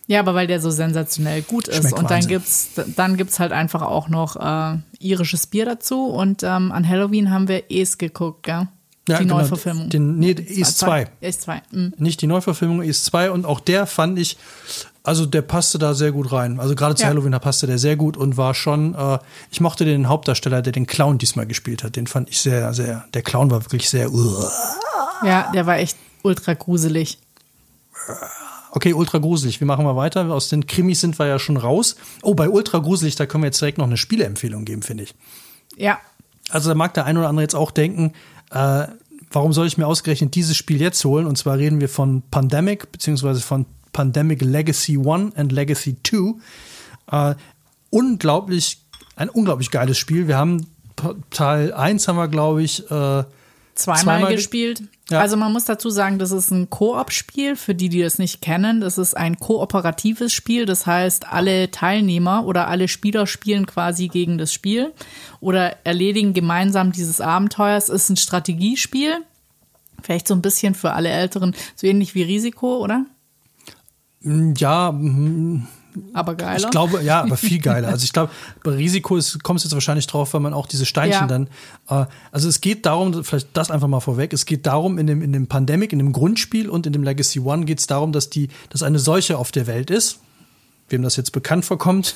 [0.07, 1.77] ja, aber weil der so sensationell gut ist.
[1.77, 2.29] Schmeckt und dann Wahnsinn.
[2.29, 6.05] gibt's, dann gibt's halt einfach auch noch äh, irisches Bier dazu.
[6.05, 8.69] Und ähm, an Halloween haben wir Es geguckt, gell?
[9.07, 9.89] die genau, Neuverfilmung.
[9.89, 11.07] Den, nee, ist 2.
[11.19, 11.61] Ist 2.
[11.71, 11.93] Mhm.
[11.97, 13.31] Nicht die Neuverfilmung, ist 2.
[13.31, 14.37] Und auch der fand ich,
[15.03, 16.59] also der passte da sehr gut rein.
[16.59, 17.09] Also gerade zu Ja.
[17.09, 19.19] Halloween, da passte der sehr gut und war schon, äh,
[19.51, 21.95] ich mochte den Hauptdarsteller, der den Clown diesmal gespielt hat.
[21.95, 24.45] Den fand ich sehr, sehr, der Clown war wirklich sehr, uh.
[25.25, 27.17] Ja, der war echt ultra gruselig.
[28.71, 29.59] Okay, ultra gruselig.
[29.59, 30.29] Wir machen mal weiter.
[30.31, 31.95] Aus den Krimis sind wir ja schon raus.
[32.21, 35.13] Oh, bei ultra gruselig, da können wir jetzt direkt noch eine Spieleempfehlung geben, finde ich.
[35.77, 35.99] Ja,
[36.49, 38.13] Also da mag der ein oder andere jetzt auch denken,
[38.51, 38.87] äh,
[39.31, 41.25] warum soll ich mir ausgerechnet dieses Spiel jetzt holen?
[41.27, 46.33] Und zwar reden wir von Pandemic, beziehungsweise von Pandemic Legacy 1 and Legacy 2.
[47.11, 47.35] Äh,
[47.89, 48.79] unglaublich,
[49.15, 50.27] ein unglaublich geiles Spiel.
[50.27, 50.65] Wir haben
[51.29, 53.23] Teil 1 haben wir, glaube ich, äh,
[53.75, 54.83] zweimal, Zweimal ge- gespielt.
[55.09, 55.19] Ja.
[55.19, 58.79] Also man muss dazu sagen, das ist ein Koop-Spiel, für die, die das nicht kennen.
[58.79, 60.65] Das ist ein kooperatives Spiel.
[60.65, 64.91] Das heißt, alle Teilnehmer oder alle Spieler spielen quasi gegen das Spiel
[65.41, 67.75] oder erledigen gemeinsam dieses Abenteuer.
[67.77, 69.17] Es ist ein Strategiespiel.
[70.01, 73.05] Vielleicht so ein bisschen für alle Älteren, so ähnlich wie Risiko, oder?
[74.23, 75.67] Ja, mm,
[76.13, 76.57] Aber geiler.
[76.65, 77.89] Ich glaube, ja, aber viel geiler.
[77.89, 78.31] Also ich glaube,
[78.63, 81.27] bei Risiko ist, kommt es jetzt wahrscheinlich drauf, weil man auch diese Steinchen Ja.
[81.27, 81.47] dann.
[81.89, 85.21] Äh, also es geht darum, vielleicht das einfach mal vorweg, es geht darum, in dem,
[85.21, 88.29] in dem Pandemic, in dem Grundspiel und in dem Legacy One geht es darum, dass
[88.29, 90.19] die, dass eine Seuche auf der Welt ist.
[90.89, 92.15] Wem das jetzt bekannt vorkommt.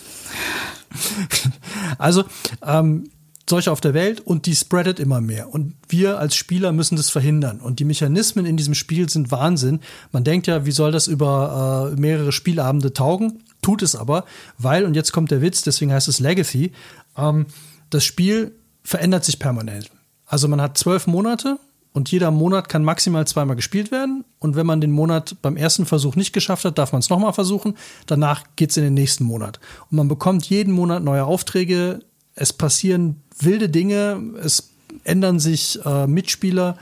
[1.97, 2.23] also,
[2.65, 3.09] ähm,
[3.49, 5.53] Seuche auf der Welt und die spreadet immer mehr.
[5.53, 7.59] Und wir als Spieler müssen das verhindern.
[7.59, 9.79] Und die Mechanismen in diesem Spiel sind Wahnsinn.
[10.11, 13.43] Man denkt ja, wie soll das über äh, mehrere Spielabende taugen?
[13.61, 14.25] Tut es aber,
[14.57, 16.73] weil, und jetzt kommt der Witz, deswegen heißt es Legacy,
[17.17, 17.47] ähm,
[17.89, 19.89] das Spiel verändert sich permanent.
[20.25, 21.57] Also man hat zwölf Monate
[21.93, 24.23] und jeder Monat kann maximal zweimal gespielt werden.
[24.39, 27.33] Und wenn man den Monat beim ersten Versuch nicht geschafft hat, darf man es nochmal
[27.33, 27.75] versuchen.
[28.05, 29.59] Danach geht es in den nächsten Monat.
[29.89, 32.01] Und man bekommt jeden Monat neue Aufträge.
[32.37, 34.71] Es passieren wilde Dinge, es
[35.03, 36.77] ändern sich äh, Mitspieler.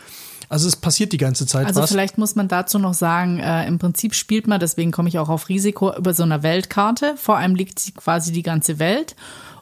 [0.48, 1.90] Also es passiert die ganze Zeit Also was.
[1.90, 5.30] vielleicht muss man dazu noch sagen, äh, im Prinzip spielt man, deswegen komme ich auch
[5.30, 7.16] auf Risiko, über so einer Weltkarte.
[7.18, 9.16] Vor einem liegt sie quasi die ganze Welt.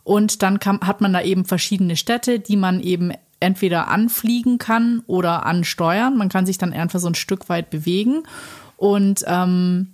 [0.04, 5.04] Und dann kann, hat man da eben verschiedene Städte, die man eben entweder anfliegen kann
[5.08, 6.18] oder ansteuern.
[6.18, 8.24] Man kann sich dann einfach so ein Stück weit bewegen.
[8.76, 9.93] Und ähm,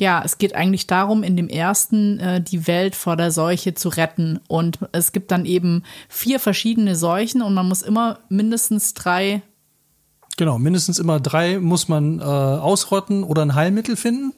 [0.00, 3.88] ja, es geht eigentlich darum, in dem ersten äh, die Welt vor der Seuche zu
[3.88, 4.40] retten.
[4.48, 9.42] Und es gibt dann eben vier verschiedene Seuchen und man muss immer mindestens drei.
[10.36, 14.32] Genau, mindestens immer drei muss man äh, ausrotten oder ein Heilmittel finden.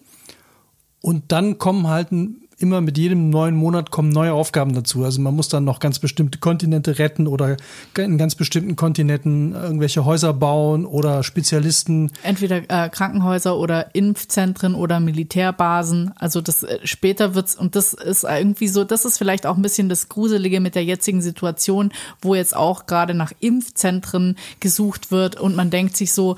[1.01, 5.05] Und dann kommen halt ein immer mit jedem neuen Monat kommen neue Aufgaben dazu.
[5.05, 7.57] Also man muss dann noch ganz bestimmte Kontinente retten oder
[7.98, 12.12] in ganz bestimmten Kontinenten irgendwelche Häuser bauen oder Spezialisten.
[12.22, 16.12] Entweder äh, Krankenhäuser oder Impfzentren oder Militärbasen.
[16.16, 19.62] Also das äh, später wird's und das ist irgendwie so, das ist vielleicht auch ein
[19.62, 25.40] bisschen das Gruselige mit der jetzigen Situation, wo jetzt auch gerade nach Impfzentren gesucht wird
[25.40, 26.37] und man denkt sich so,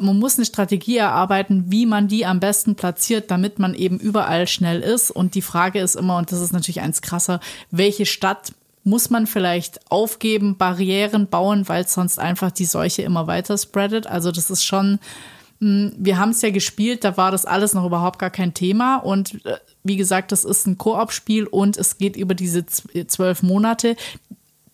[0.00, 4.46] man muss eine Strategie erarbeiten, wie man die am besten platziert, damit man eben überall
[4.48, 5.10] schnell ist.
[5.10, 8.52] Und die Frage ist immer, und das ist natürlich eins krasser, welche Stadt
[8.84, 14.06] muss man vielleicht aufgeben, Barrieren bauen, weil sonst einfach die Seuche immer weiter spreadet.
[14.06, 15.00] Also das ist schon,
[15.60, 18.96] hm, wir haben es ja gespielt, da war das alles noch überhaupt gar kein Thema.
[18.96, 23.96] Und äh, wie gesagt, das ist ein Koop-Spiel und es geht über diese zwölf Monate.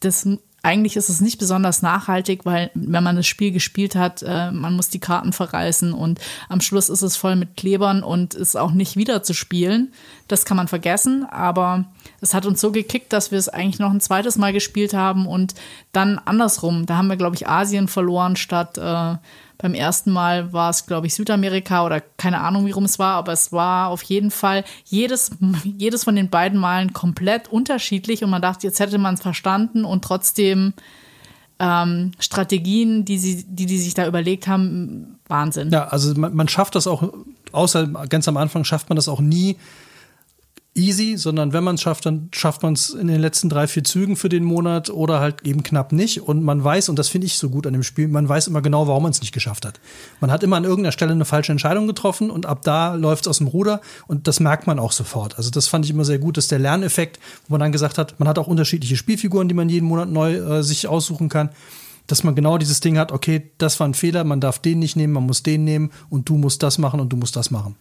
[0.00, 0.28] Das
[0.62, 4.76] eigentlich ist es nicht besonders nachhaltig, weil wenn man das Spiel gespielt hat, äh, man
[4.76, 8.70] muss die Karten verreißen und am Schluss ist es voll mit Klebern und ist auch
[8.70, 9.92] nicht wieder zu spielen.
[10.28, 11.86] Das kann man vergessen, aber
[12.20, 15.26] es hat uns so gekickt, dass wir es eigentlich noch ein zweites Mal gespielt haben
[15.26, 15.54] und
[15.90, 16.86] dann andersrum.
[16.86, 19.16] Da haben wir, glaube ich, Asien verloren statt äh,
[19.62, 23.14] beim ersten Mal war es, glaube ich, Südamerika oder keine Ahnung, wie rum es war,
[23.14, 25.30] aber es war auf jeden Fall jedes,
[25.64, 29.84] jedes von den beiden Malen komplett unterschiedlich und man dachte, jetzt hätte man es verstanden
[29.84, 30.74] und trotzdem
[31.60, 35.70] ähm, Strategien, die sie, die, die sich da überlegt haben, Wahnsinn.
[35.70, 37.12] Ja, also man, man schafft das auch,
[37.52, 39.56] außer ganz am Anfang schafft man das auch nie,
[40.74, 43.84] easy, sondern wenn man es schafft, dann schafft man es in den letzten drei, vier
[43.84, 46.22] Zügen für den Monat oder halt eben knapp nicht.
[46.22, 48.62] Und man weiß, und das finde ich so gut an dem Spiel, man weiß immer
[48.62, 49.80] genau, warum man es nicht geschafft hat.
[50.20, 53.28] Man hat immer an irgendeiner Stelle eine falsche Entscheidung getroffen und ab da läuft es
[53.28, 55.36] aus dem Ruder und das merkt man auch sofort.
[55.36, 58.18] Also das fand ich immer sehr gut, dass der Lerneffekt, wo man dann gesagt hat,
[58.18, 61.50] man hat auch unterschiedliche Spielfiguren, die man jeden Monat neu äh, sich aussuchen kann
[62.08, 64.96] dass man genau dieses Ding hat, okay, das war ein Fehler, man darf den nicht
[64.96, 67.76] nehmen, man muss den nehmen und du musst das machen und du musst das machen.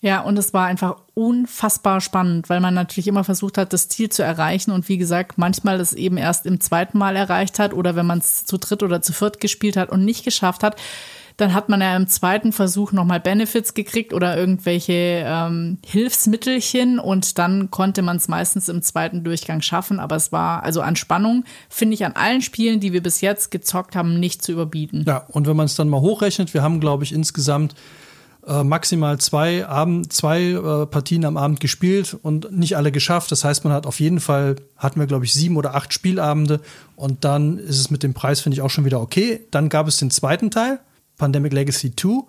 [0.00, 4.08] Ja, und es war einfach unfassbar spannend, weil man natürlich immer versucht hat, das Ziel
[4.08, 7.96] zu erreichen und wie gesagt, manchmal es eben erst im zweiten Mal erreicht hat oder
[7.96, 10.76] wenn man es zu dritt oder zu viert gespielt hat und nicht geschafft hat,
[11.38, 17.38] dann hat man ja im zweiten Versuch nochmal Benefits gekriegt oder irgendwelche ähm, Hilfsmittelchen und
[17.38, 20.00] dann konnte man es meistens im zweiten Durchgang schaffen.
[20.00, 23.52] Aber es war also an Spannung, finde ich, an allen Spielen, die wir bis jetzt
[23.52, 25.04] gezockt haben, nicht zu überbieten.
[25.06, 27.76] Ja, und wenn man es dann mal hochrechnet, wir haben, glaube ich, insgesamt
[28.48, 33.30] äh, maximal zwei, Abend, zwei äh, Partien am Abend gespielt und nicht alle geschafft.
[33.30, 36.60] Das heißt, man hat auf jeden Fall, hatten wir, glaube ich, sieben oder acht Spielabende
[36.96, 39.40] und dann ist es mit dem Preis, finde ich, auch schon wieder okay.
[39.50, 40.80] Dann gab es den zweiten Teil,
[41.18, 42.24] Pandemic Legacy 2.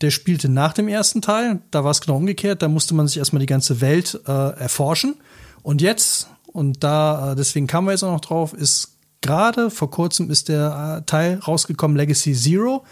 [0.00, 1.60] Der spielte nach dem ersten Teil.
[1.70, 2.62] Da war es genau umgekehrt.
[2.62, 5.16] Da musste man sich erstmal die ganze Welt äh, erforschen.
[5.62, 9.90] Und jetzt, und da, äh, deswegen kamen wir jetzt auch noch drauf, ist gerade vor
[9.90, 12.84] kurzem ist der äh, Teil rausgekommen, Legacy Zero,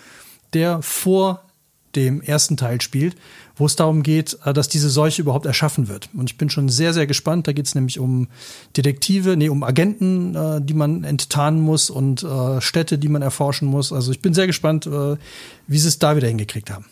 [0.53, 1.48] der vor
[1.97, 3.17] dem ersten Teil spielt,
[3.57, 6.09] wo es darum geht, äh, dass diese Seuche überhaupt erschaffen wird.
[6.15, 7.47] Und ich bin schon sehr, sehr gespannt.
[7.47, 8.29] Da geht es nämlich um
[8.77, 13.69] Detektive, nee, um Agenten, äh, die man enttarnen muss und äh, Städte, die man erforschen
[13.69, 13.93] muss.
[13.93, 15.17] Also ich bin sehr gespannt, äh,
[15.67, 16.85] wie sie es da wieder hingekriegt haben.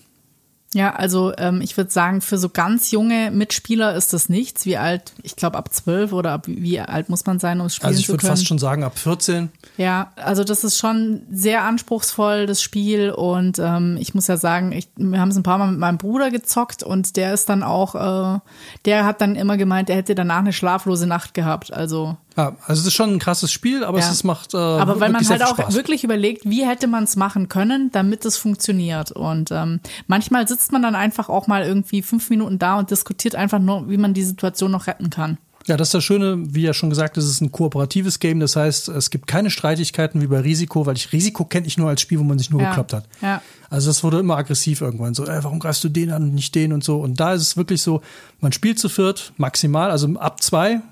[0.77, 4.67] Ja, also ähm, ich würde sagen, für so ganz junge Mitspieler ist das nichts.
[4.67, 7.77] Wie alt, ich glaube ab zwölf oder ab wie alt muss man sein, um es
[7.77, 8.19] spielen also zu können?
[8.19, 9.49] Also ich würde fast schon sagen ab 14.
[9.79, 13.11] Ja, also das ist schon sehr anspruchsvoll, das Spiel.
[13.11, 15.97] Und ähm, ich muss ja sagen, ich, wir haben es ein paar Mal mit meinem
[15.97, 18.39] Bruder gezockt und der ist dann auch, äh,
[18.85, 21.73] der hat dann immer gemeint, er hätte danach eine schlaflose Nacht gehabt.
[21.73, 24.11] Also ja, also es ist schon ein krasses Spiel, aber ja.
[24.11, 24.53] es macht.
[24.53, 25.75] Äh, aber weil man halt auch Spaß.
[25.75, 29.11] wirklich überlegt, wie hätte man es machen können, damit es funktioniert.
[29.11, 33.35] Und ähm, manchmal sitzt man dann einfach auch mal irgendwie fünf Minuten da und diskutiert
[33.35, 35.39] einfach nur, wie man die Situation noch retten kann.
[35.67, 38.39] Ja, das ist das Schöne, wie ja schon gesagt, es ist ein kooperatives Game.
[38.39, 41.89] Das heißt, es gibt keine Streitigkeiten wie bei Risiko, weil ich Risiko kenne ich nur
[41.89, 42.69] als Spiel, wo man sich nur ja.
[42.69, 43.09] gekloppt hat.
[43.21, 43.43] Ja.
[43.69, 45.15] Also das wurde immer aggressiv irgendwann.
[45.15, 46.99] So, ey, warum greifst du den an und nicht den und so.
[46.99, 48.03] Und da ist es wirklich so,
[48.41, 50.83] man spielt zu viert maximal, also ab zwei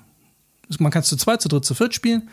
[0.79, 2.29] man kann es zu zweit, zu dritt, zu viert spielen.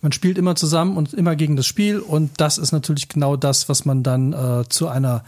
[0.00, 2.00] Man spielt immer zusammen und immer gegen das Spiel.
[2.00, 5.24] Und das ist natürlich genau das, was man dann äh, zu einer,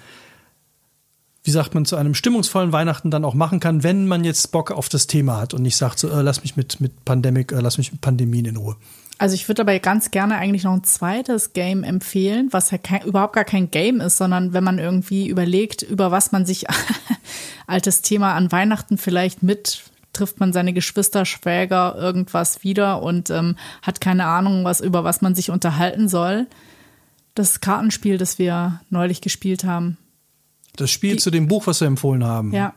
[1.45, 4.71] wie sagt man, zu einem stimmungsvollen Weihnachten dann auch machen kann, wenn man jetzt Bock
[4.71, 7.61] auf das Thema hat und nicht sagt, so, äh, lass mich mit, mit Pandemic, äh,
[7.61, 8.77] lass mich mit Pandemien in Ruhe.
[9.19, 13.03] Also ich würde aber ganz gerne eigentlich noch ein zweites Game empfehlen, was ja kein,
[13.03, 16.67] überhaupt gar kein Game ist, sondern wenn man irgendwie überlegt, über was man sich
[17.67, 19.83] altes Thema an Weihnachten vielleicht mit
[20.19, 25.21] trifft man seine Geschwister, Schwäger, irgendwas wieder und ähm, hat keine Ahnung, was über was
[25.21, 26.47] man sich unterhalten soll.
[27.35, 29.97] Das Kartenspiel, das wir neulich gespielt haben.
[30.77, 32.53] Das Spiel Die, zu dem Buch, was wir empfohlen haben.
[32.53, 32.75] Ja,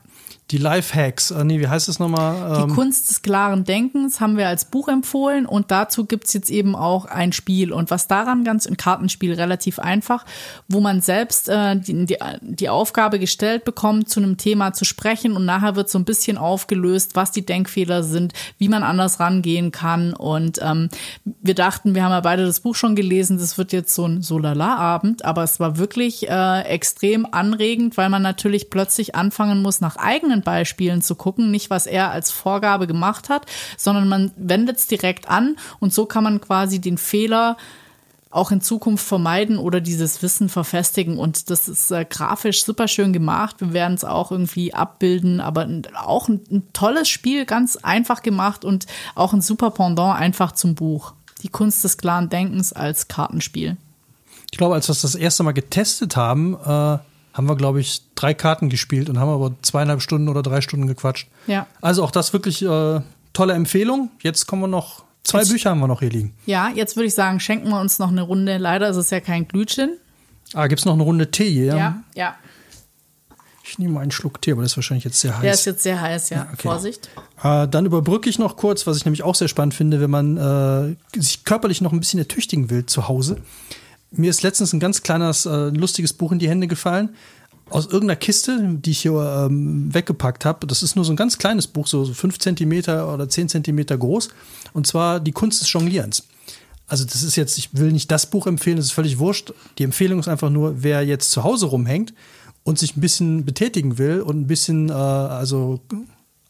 [0.52, 2.62] die Lifehacks, äh, nee, wie heißt es nochmal?
[2.62, 6.50] Ähm die Kunst des klaren Denkens haben wir als Buch empfohlen und dazu gibt's jetzt
[6.50, 7.72] eben auch ein Spiel.
[7.72, 10.26] Und was daran ganz ein Kartenspiel relativ einfach,
[10.68, 15.36] wo man selbst äh, die, die, die Aufgabe gestellt bekommt, zu einem Thema zu sprechen
[15.36, 19.72] und nachher wird so ein bisschen aufgelöst, was die Denkfehler sind, wie man anders rangehen
[19.72, 20.14] kann.
[20.14, 20.90] Und ähm,
[21.24, 24.22] wir dachten, wir haben ja beide das Buch schon gelesen, das wird jetzt so ein
[24.22, 29.96] Solala-Abend, aber es war wirklich äh, extrem anregend, weil man natürlich plötzlich anfangen muss, nach
[29.96, 33.46] eigenen Beispielen zu gucken, nicht was er als Vorgabe gemacht hat,
[33.78, 37.58] sondern man wendet es direkt an und so kann man quasi den Fehler
[38.32, 41.18] auch in Zukunft vermeiden oder dieses Wissen verfestigen.
[41.18, 43.58] Und das ist äh, grafisch super schön gemacht.
[43.60, 48.66] Wir werden es auch irgendwie abbilden, aber auch ein, ein, tolles Spiel, ganz einfach gemacht
[48.66, 51.14] und auch ein super Pendant einfach zum Buch.
[51.44, 53.78] Die Kunst des klaren Denkens als Kartenspiel.
[54.52, 56.98] Ich glaube, als wir es das erste Mal getestet haben, äh,
[57.34, 60.88] haben wir, glaube ich, drei Karten gespielt und haben aber zweieinhalb Stunden oder drei Stunden
[60.88, 61.28] gequatscht.
[61.48, 61.68] Ja.
[61.82, 63.02] Also auch das wirklich äh,
[63.34, 64.12] tolle Empfehlung.
[64.22, 66.34] Jetzt kommen wir noch, zwei jetzt, Bücher haben wir noch hier liegen.
[66.46, 68.58] Ja, jetzt würde ich sagen, schenken wir uns noch eine Runde.
[68.58, 69.98] Leider ist es ja kein Glütchen.
[70.54, 71.76] Ah, gibt es noch eine Runde Tee hier?
[71.76, 72.36] Ja, ja.
[73.64, 75.42] Ich nehme mal einen Schluck Tee, aber das ist wahrscheinlich jetzt sehr heiß.
[75.42, 76.38] Der ist jetzt sehr heiß, ja.
[76.38, 76.64] ja okay.
[76.64, 77.10] Vorsicht.
[77.42, 80.36] Äh, dann überbrücke ich noch kurz, was ich nämlich auch sehr spannend finde, wenn man
[80.36, 83.38] äh, sich körperlich noch ein bisschen ertüchtigen will zu Hause.
[84.12, 87.16] Mir ist letztens ein ganz kleines, äh, lustiges Buch in die Hände gefallen.
[87.70, 90.68] Aus irgendeiner Kiste, die ich hier ähm, weggepackt habe.
[90.68, 93.98] Das ist nur so ein ganz kleines Buch, so, so fünf Zentimeter oder zehn Zentimeter
[93.98, 94.28] groß.
[94.74, 96.28] Und zwar Die Kunst des Jonglierens.
[96.88, 99.54] Also, das ist jetzt, ich will nicht das Buch empfehlen, das ist völlig wurscht.
[99.78, 102.14] Die Empfehlung ist einfach nur, wer jetzt zu Hause rumhängt
[102.64, 105.80] und sich ein bisschen betätigen will und ein bisschen, äh, also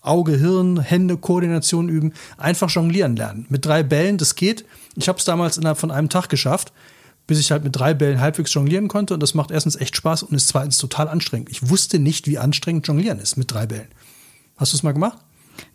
[0.01, 3.45] Auge, Hirn, Hände, Koordination üben, einfach jonglieren lernen.
[3.49, 4.65] Mit drei Bällen, das geht.
[4.95, 6.73] Ich habe es damals innerhalb von einem Tag geschafft
[7.31, 9.13] bis ich halt mit drei Bällen halbwegs jonglieren konnte.
[9.13, 11.49] Und das macht erstens echt Spaß und ist zweitens total anstrengend.
[11.49, 13.87] Ich wusste nicht, wie anstrengend Jonglieren ist mit drei Bällen.
[14.57, 15.17] Hast du es mal gemacht?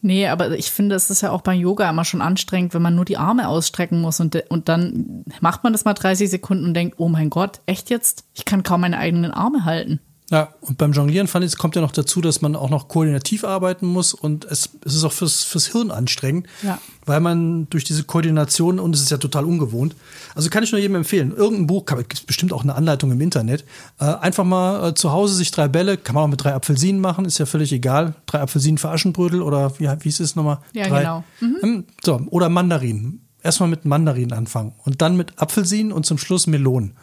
[0.02, 2.94] Nee, aber ich finde, es ist ja auch beim Yoga immer schon anstrengend, wenn man
[2.94, 6.74] nur die Arme ausstrecken muss und, und dann macht man das mal 30 Sekunden und
[6.74, 8.24] denkt, oh mein Gott, echt jetzt?
[8.34, 10.00] Ich kann kaum meine eigenen Arme halten.
[10.30, 12.88] Ja, und beim Jonglieren fand ich, es kommt ja noch dazu, dass man auch noch
[12.88, 16.80] koordinativ arbeiten muss und es, es ist auch fürs, fürs Hirn anstrengend, ja.
[17.04, 19.94] weil man durch diese Koordination, und es ist ja total ungewohnt,
[20.34, 23.20] also kann ich nur jedem empfehlen, irgendein Buch, gibt es bestimmt auch eine Anleitung im
[23.20, 23.64] Internet,
[24.00, 27.00] äh, einfach mal äh, zu Hause sich drei Bälle, kann man auch mit drei Apfelsinen
[27.00, 30.58] machen, ist ja völlig egal, drei Apfelsinen für Aschenbrödel oder wie, wie ist es nochmal?
[30.72, 31.24] Ja, drei, genau.
[31.40, 31.56] Mhm.
[31.62, 33.22] Ähm, so, oder Mandarinen.
[33.44, 36.96] Erstmal mit Mandarinen anfangen und dann mit Apfelsinen und zum Schluss Melonen.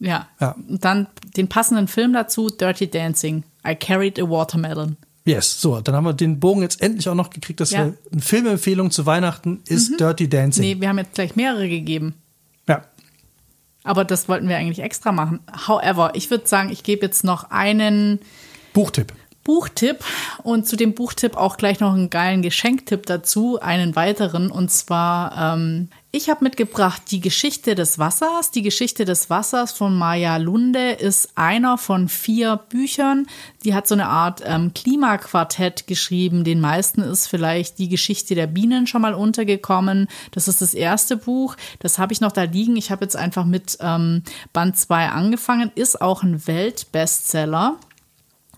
[0.00, 0.28] Ja.
[0.40, 0.56] ja.
[0.68, 3.44] Und dann den passenden Film dazu, Dirty Dancing.
[3.66, 4.96] I carried a watermelon.
[5.24, 7.86] Yes, so, dann haben wir den Bogen jetzt endlich auch noch gekriegt, dass ja.
[7.86, 9.96] wir eine Filmempfehlung zu Weihnachten ist mhm.
[9.98, 10.62] Dirty Dancing.
[10.62, 12.14] Nee, wir haben jetzt gleich mehrere gegeben.
[12.66, 12.84] Ja.
[13.84, 15.40] Aber das wollten wir eigentlich extra machen.
[15.68, 18.20] However, ich würde sagen, ich gebe jetzt noch einen
[18.72, 19.12] Buchtipp.
[19.44, 20.04] Buchtipp
[20.42, 24.50] und zu dem Buchtipp auch gleich noch einen geilen Geschenktipp dazu, einen weiteren.
[24.50, 28.50] Und zwar, ähm, ich habe mitgebracht die Geschichte des Wassers.
[28.50, 33.28] Die Geschichte des Wassers von Maya Lunde ist einer von vier Büchern.
[33.62, 36.42] Die hat so eine Art ähm, Klimaquartett geschrieben.
[36.42, 40.08] Den meisten ist vielleicht die Geschichte der Bienen schon mal untergekommen.
[40.32, 41.54] Das ist das erste Buch.
[41.78, 42.76] Das habe ich noch da liegen.
[42.76, 45.70] Ich habe jetzt einfach mit ähm, Band 2 angefangen.
[45.76, 47.76] Ist auch ein Weltbestseller.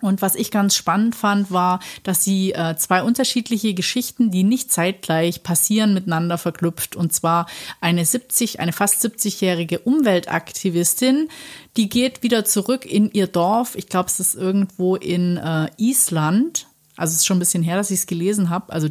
[0.03, 4.71] Und was ich ganz spannend fand, war, dass sie äh, zwei unterschiedliche Geschichten, die nicht
[4.71, 6.97] zeitgleich passieren, miteinander verknüpft.
[6.97, 7.47] Und zwar
[7.81, 11.29] eine 70, eine fast 70-jährige Umweltaktivistin,
[11.77, 13.77] die geht wieder zurück in ihr Dorf.
[13.77, 16.67] Ich glaube, es ist irgendwo in äh, Island.
[16.97, 18.73] Also es ist schon ein bisschen her, dass ich es gelesen habe.
[18.73, 18.89] Also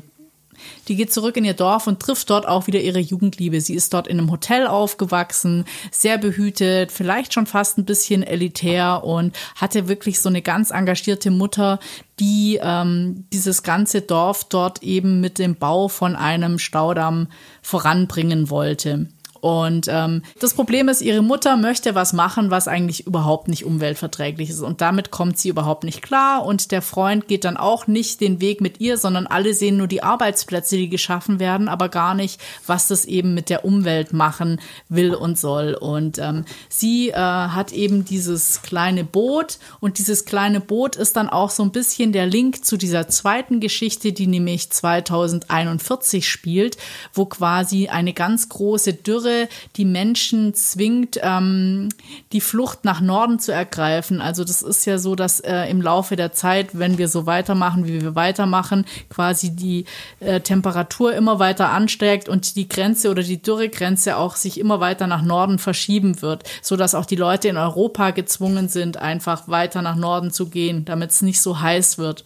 [0.87, 3.61] die geht zurück in ihr Dorf und trifft dort auch wieder ihre Jugendliebe.
[3.61, 9.03] Sie ist dort in einem Hotel aufgewachsen, sehr behütet, vielleicht schon fast ein bisschen elitär
[9.03, 11.79] und hatte wirklich so eine ganz engagierte Mutter,
[12.19, 17.27] die ähm, dieses ganze Dorf dort eben mit dem Bau von einem Staudamm
[17.61, 19.07] voranbringen wollte.
[19.41, 24.51] Und ähm, das Problem ist, ihre Mutter möchte was machen, was eigentlich überhaupt nicht umweltverträglich
[24.51, 24.61] ist.
[24.61, 26.45] Und damit kommt sie überhaupt nicht klar.
[26.45, 29.87] Und der Freund geht dann auch nicht den Weg mit ihr, sondern alle sehen nur
[29.87, 34.61] die Arbeitsplätze, die geschaffen werden, aber gar nicht, was das eben mit der Umwelt machen
[34.89, 35.73] will und soll.
[35.73, 41.29] Und ähm, sie äh, hat eben dieses kleine Boot und dieses kleine Boot ist dann
[41.29, 46.77] auch so ein bisschen der Link zu dieser zweiten Geschichte, die nämlich 2041 spielt,
[47.11, 51.89] wo quasi eine ganz große Dürre Dürre die Menschen zwingt, ähm,
[52.31, 54.21] die Flucht nach Norden zu ergreifen.
[54.21, 57.87] Also das ist ja so, dass äh, im Laufe der Zeit, wenn wir so weitermachen,
[57.87, 59.85] wie wir weitermachen, quasi die
[60.19, 65.07] äh, Temperatur immer weiter ansteigt und die Grenze oder die Dürregrenze auch sich immer weiter
[65.07, 69.81] nach Norden verschieben wird, so dass auch die Leute in Europa gezwungen sind, einfach weiter
[69.81, 72.23] nach Norden zu gehen, damit es nicht so heiß wird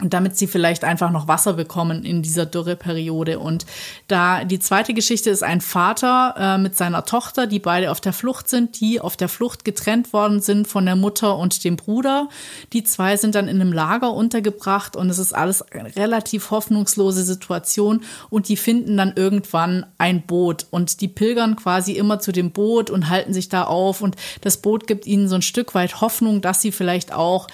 [0.00, 3.40] und damit sie vielleicht einfach noch Wasser bekommen in dieser Dürreperiode.
[3.40, 3.66] Und
[4.06, 8.12] da die zweite Geschichte ist ein Vater äh, mit seiner Tochter, die beide auf der
[8.12, 12.28] Flucht sind, die auf der Flucht getrennt worden sind von der Mutter und dem Bruder.
[12.72, 18.02] Die zwei sind dann in einem Lager untergebracht und es ist alles relativ hoffnungslose Situation
[18.30, 22.90] und die finden dann irgendwann ein Boot und die pilgern quasi immer zu dem Boot
[22.90, 26.40] und halten sich da auf und das Boot gibt ihnen so ein Stück weit Hoffnung,
[26.40, 27.48] dass sie vielleicht auch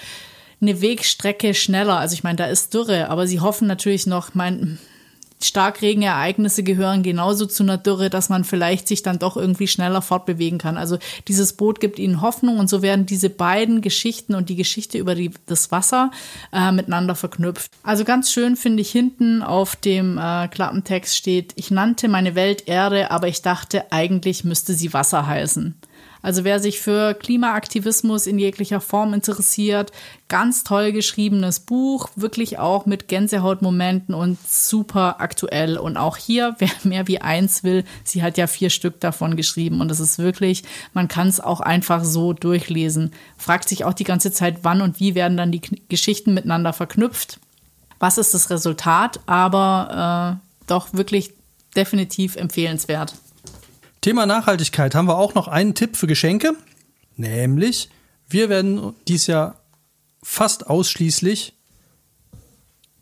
[0.61, 1.99] eine Wegstrecke schneller.
[1.99, 4.79] Also ich meine, da ist Dürre, aber sie hoffen natürlich noch, mein
[5.41, 10.57] Starkregenereignisse gehören genauso zu einer Dürre, dass man vielleicht sich dann doch irgendwie schneller fortbewegen
[10.57, 10.77] kann.
[10.77, 10.97] Also
[11.27, 15.13] dieses Boot gibt ihnen Hoffnung und so werden diese beiden Geschichten und die Geschichte über
[15.13, 16.11] die, das Wasser
[16.53, 17.71] äh, miteinander verknüpft.
[17.83, 22.67] Also ganz schön finde ich hinten auf dem äh, Klappentext steht, ich nannte meine Welt
[22.67, 25.75] Erde, aber ich dachte, eigentlich müsste sie Wasser heißen.
[26.25, 29.91] Also wer sich für Klimaaktivismus in jeglicher Form interessiert,
[30.27, 35.77] ganz toll geschriebenes Buch, wirklich auch mit Gänsehautmomenten und super aktuell.
[35.77, 39.81] Und auch hier, wer mehr wie eins will, sie hat ja vier Stück davon geschrieben
[39.81, 40.63] und es ist wirklich,
[40.93, 43.11] man kann es auch einfach so durchlesen.
[43.37, 47.39] Fragt sich auch die ganze Zeit, wann und wie werden dann die Geschichten miteinander verknüpft.
[47.99, 49.19] Was ist das Resultat?
[49.27, 51.33] Aber äh, doch wirklich
[51.75, 53.13] definitiv empfehlenswert.
[54.05, 56.53] Thema Nachhaltigkeit haben wir auch noch einen Tipp für Geschenke,
[57.15, 57.89] nämlich
[58.29, 59.55] wir werden dies Jahr
[60.21, 61.53] fast ausschließlich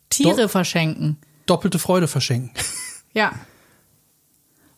[0.08, 1.18] Tiere do verschenken.
[1.44, 2.54] Doppelte Freude verschenken.
[3.12, 3.32] Ja.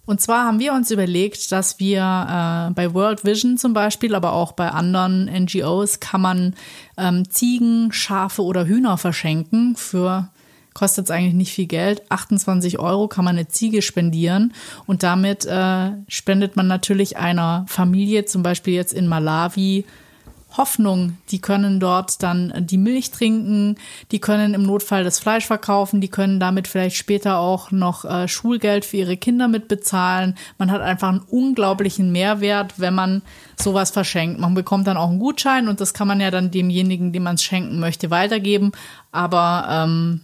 [0.04, 4.32] Und zwar haben wir uns überlegt, dass wir äh, bei World Vision zum Beispiel, aber
[4.32, 6.54] auch bei anderen NGOs kann man
[6.98, 10.28] ähm, Ziegen, Schafe oder Hühner verschenken für
[10.76, 12.02] kostet es eigentlich nicht viel Geld.
[12.10, 14.52] 28 Euro kann man eine Ziege spendieren
[14.86, 19.86] und damit äh, spendet man natürlich einer Familie, zum Beispiel jetzt in Malawi,
[20.58, 21.16] Hoffnung.
[21.30, 23.76] Die können dort dann die Milch trinken,
[24.10, 28.28] die können im Notfall das Fleisch verkaufen, die können damit vielleicht später auch noch äh,
[28.28, 30.36] Schulgeld für ihre Kinder mitbezahlen.
[30.58, 33.22] Man hat einfach einen unglaublichen Mehrwert, wenn man
[33.58, 34.38] sowas verschenkt.
[34.38, 37.36] Man bekommt dann auch einen Gutschein und das kann man ja dann demjenigen, dem man
[37.36, 38.72] es schenken möchte, weitergeben.
[39.10, 40.20] Aber ähm,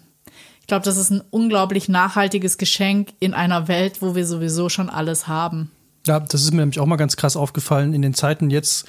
[0.62, 4.88] ich glaube, das ist ein unglaublich nachhaltiges Geschenk in einer Welt, wo wir sowieso schon
[4.88, 5.72] alles haben.
[6.06, 7.92] Ja, das ist mir nämlich auch mal ganz krass aufgefallen.
[7.92, 8.86] In den Zeiten jetzt,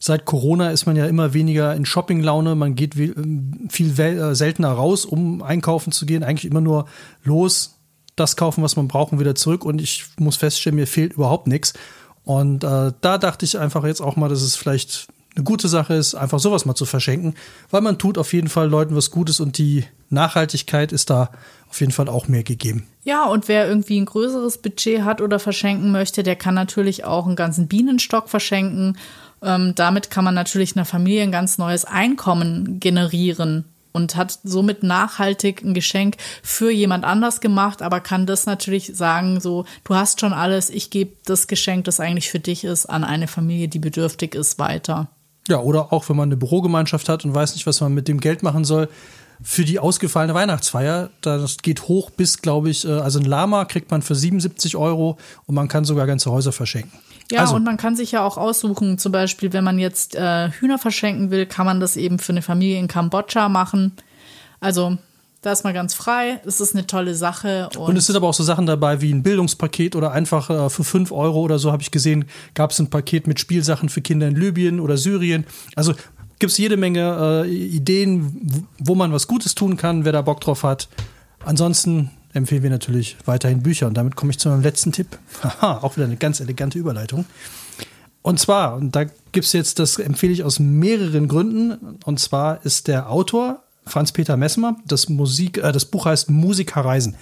[0.00, 2.56] seit Corona, ist man ja immer weniger in Shopping-Laune.
[2.56, 6.24] Man geht viel äh, seltener raus, um einkaufen zu gehen.
[6.24, 6.86] Eigentlich immer nur
[7.22, 7.78] los,
[8.16, 9.64] das kaufen, was man braucht und wieder zurück.
[9.64, 11.72] Und ich muss feststellen, mir fehlt überhaupt nichts.
[12.24, 15.06] Und äh, da dachte ich einfach jetzt auch mal, dass es vielleicht
[15.36, 17.34] eine gute Sache ist, einfach sowas mal zu verschenken,
[17.70, 21.30] weil man tut auf jeden Fall Leuten was Gutes und die Nachhaltigkeit ist da
[21.68, 22.86] auf jeden Fall auch mehr gegeben.
[23.02, 27.26] Ja, und wer irgendwie ein größeres Budget hat oder verschenken möchte, der kann natürlich auch
[27.26, 28.98] einen ganzen Bienenstock verschenken.
[29.42, 34.82] Ähm, damit kann man natürlich einer Familie ein ganz neues Einkommen generieren und hat somit
[34.82, 40.20] nachhaltig ein Geschenk für jemand anders gemacht, aber kann das natürlich sagen, so, du hast
[40.20, 43.78] schon alles, ich gebe das Geschenk, das eigentlich für dich ist, an eine Familie, die
[43.78, 45.08] bedürftig ist, weiter.
[45.48, 48.20] Ja, oder auch wenn man eine Bürogemeinschaft hat und weiß nicht, was man mit dem
[48.20, 48.88] Geld machen soll,
[49.42, 51.10] für die ausgefallene Weihnachtsfeier.
[51.20, 55.18] Das geht hoch bis, glaube ich, äh, also ein Lama kriegt man für 77 Euro
[55.46, 56.92] und man kann sogar ganze Häuser verschenken.
[57.30, 60.50] Ja, also, und man kann sich ja auch aussuchen, zum Beispiel, wenn man jetzt äh,
[60.50, 63.92] Hühner verschenken will, kann man das eben für eine Familie in Kambodscha machen.
[64.60, 64.98] Also
[65.40, 66.40] da ist man ganz frei.
[66.46, 67.68] Es ist eine tolle Sache.
[67.76, 70.70] Und, und, es sind aber auch so Sachen dabei wie ein Bildungspaket oder einfach äh,
[70.70, 74.02] für 5 Euro oder so, habe ich gesehen, gab es ein Paket mit Spielsachen für
[74.02, 75.44] Kinder in Libyen oder Syrien.
[75.74, 75.94] Also
[76.42, 80.40] gibt es jede Menge äh, Ideen, wo man was Gutes tun kann, wer da Bock
[80.40, 80.88] drauf hat.
[81.44, 83.86] Ansonsten empfehlen wir natürlich weiterhin Bücher.
[83.86, 85.06] Und damit komme ich zu meinem letzten Tipp.
[85.40, 87.26] Haha, auch wieder eine ganz elegante Überleitung.
[88.22, 91.98] Und zwar, und da gibt es jetzt, das empfehle ich aus mehreren Gründen.
[92.04, 94.74] Und zwar ist der Autor Franz-Peter Messmer.
[94.84, 97.14] Das, Musik, äh, das Buch heißt Musiker reisen.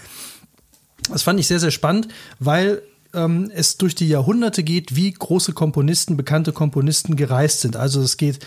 [1.10, 2.08] Das fand ich sehr, sehr spannend,
[2.38, 2.80] weil
[3.12, 7.76] ähm, es durch die Jahrhunderte geht, wie große Komponisten, bekannte Komponisten gereist sind.
[7.76, 8.38] Also es geht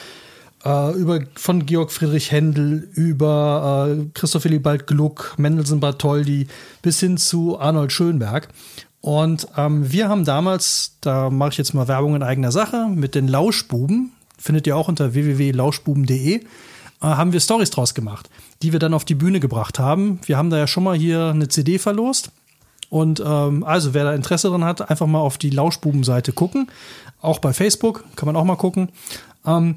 [0.64, 6.48] äh, über von Georg Friedrich Händel über äh, Christoph Willibald Gluck, Mendelssohn Bartholdy
[6.82, 8.50] bis hin zu Arnold Schönberg.
[9.02, 13.16] Und ähm, wir haben damals, da mache ich jetzt mal Werbung in eigener Sache, mit
[13.16, 16.42] den Lauschbuben, findet ihr auch unter www.lauschbuben.de, äh,
[17.02, 18.30] haben wir Stories draus gemacht,
[18.62, 20.22] die wir dann auf die Bühne gebracht haben.
[20.26, 22.32] Wir haben da ja schon mal hier eine CD verlost.
[22.90, 26.68] Und ähm, also, wer da Interesse dran hat, einfach mal auf die Lauschbuben-Seite gucken.
[27.22, 28.90] Auch bei Facebook kann man auch mal gucken.
[29.46, 29.76] Ähm,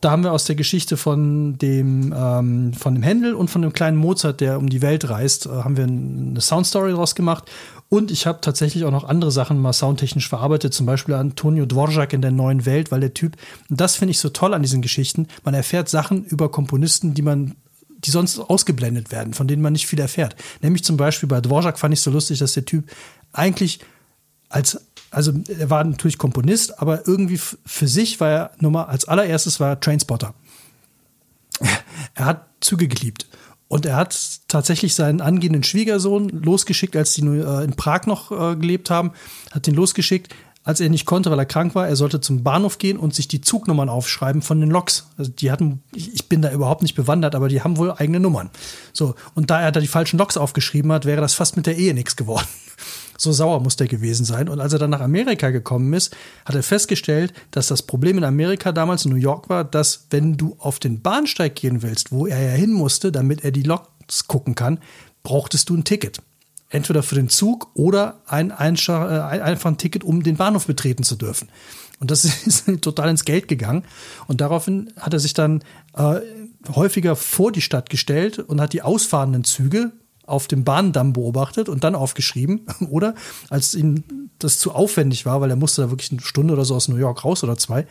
[0.00, 3.72] da haben wir aus der Geschichte von dem, ähm, von dem Händel und von dem
[3.72, 7.50] kleinen Mozart, der um die Welt reist, äh, haben wir eine Soundstory draus gemacht.
[7.88, 12.12] Und ich habe tatsächlich auch noch andere Sachen mal soundtechnisch verarbeitet, zum Beispiel Antonio Dvorak
[12.12, 13.36] in der neuen Welt, weil der Typ,
[13.70, 17.22] und das finde ich so toll an diesen Geschichten, man erfährt Sachen über Komponisten, die
[17.22, 17.54] man
[17.98, 20.36] die sonst ausgeblendet werden, von denen man nicht viel erfährt.
[20.60, 22.90] Nämlich zum Beispiel bei Dvorak fand ich so lustig, dass der Typ
[23.32, 23.80] eigentlich
[24.48, 24.80] als
[25.16, 29.70] also er war natürlich Komponist, aber irgendwie für sich war er Nummer als allererstes war
[29.70, 30.34] er Trainspotter.
[32.14, 33.26] Er hat Züge geliebt.
[33.66, 38.56] Und er hat tatsächlich seinen angehenden Schwiegersohn losgeschickt, als die äh, in Prag noch äh,
[38.56, 39.12] gelebt haben,
[39.52, 41.88] hat ihn losgeschickt, als er nicht konnte, weil er krank war.
[41.88, 45.08] Er sollte zum Bahnhof gehen und sich die Zugnummern aufschreiben von den Loks.
[45.16, 48.50] Also die hatten, ich bin da überhaupt nicht bewandert, aber die haben wohl eigene Nummern.
[48.92, 49.14] So.
[49.34, 51.94] Und da er da die falschen Loks aufgeschrieben hat, wäre das fast mit der Ehe
[51.94, 52.46] nichts geworden.
[53.18, 54.48] So sauer muss der gewesen sein.
[54.48, 56.14] Und als er dann nach Amerika gekommen ist,
[56.44, 60.36] hat er festgestellt, dass das Problem in Amerika damals in New York war, dass wenn
[60.36, 64.26] du auf den Bahnsteig gehen willst, wo er ja hin musste, damit er die Loks
[64.26, 64.80] gucken kann,
[65.22, 66.20] brauchtest du ein Ticket.
[66.68, 71.16] Entweder für den Zug oder ein, äh, einfach ein Ticket, um den Bahnhof betreten zu
[71.16, 71.48] dürfen.
[72.00, 73.84] Und das ist total ins Geld gegangen.
[74.26, 75.62] Und daraufhin hat er sich dann
[75.94, 76.20] äh,
[76.74, 79.92] häufiger vor die Stadt gestellt und hat die ausfahrenden Züge
[80.26, 82.66] auf dem Bahndamm beobachtet und dann aufgeschrieben.
[82.90, 83.14] Oder
[83.48, 84.04] als ihm
[84.38, 86.96] das zu aufwendig war, weil er musste da wirklich eine Stunde oder so aus New
[86.96, 87.86] York raus oder zwei,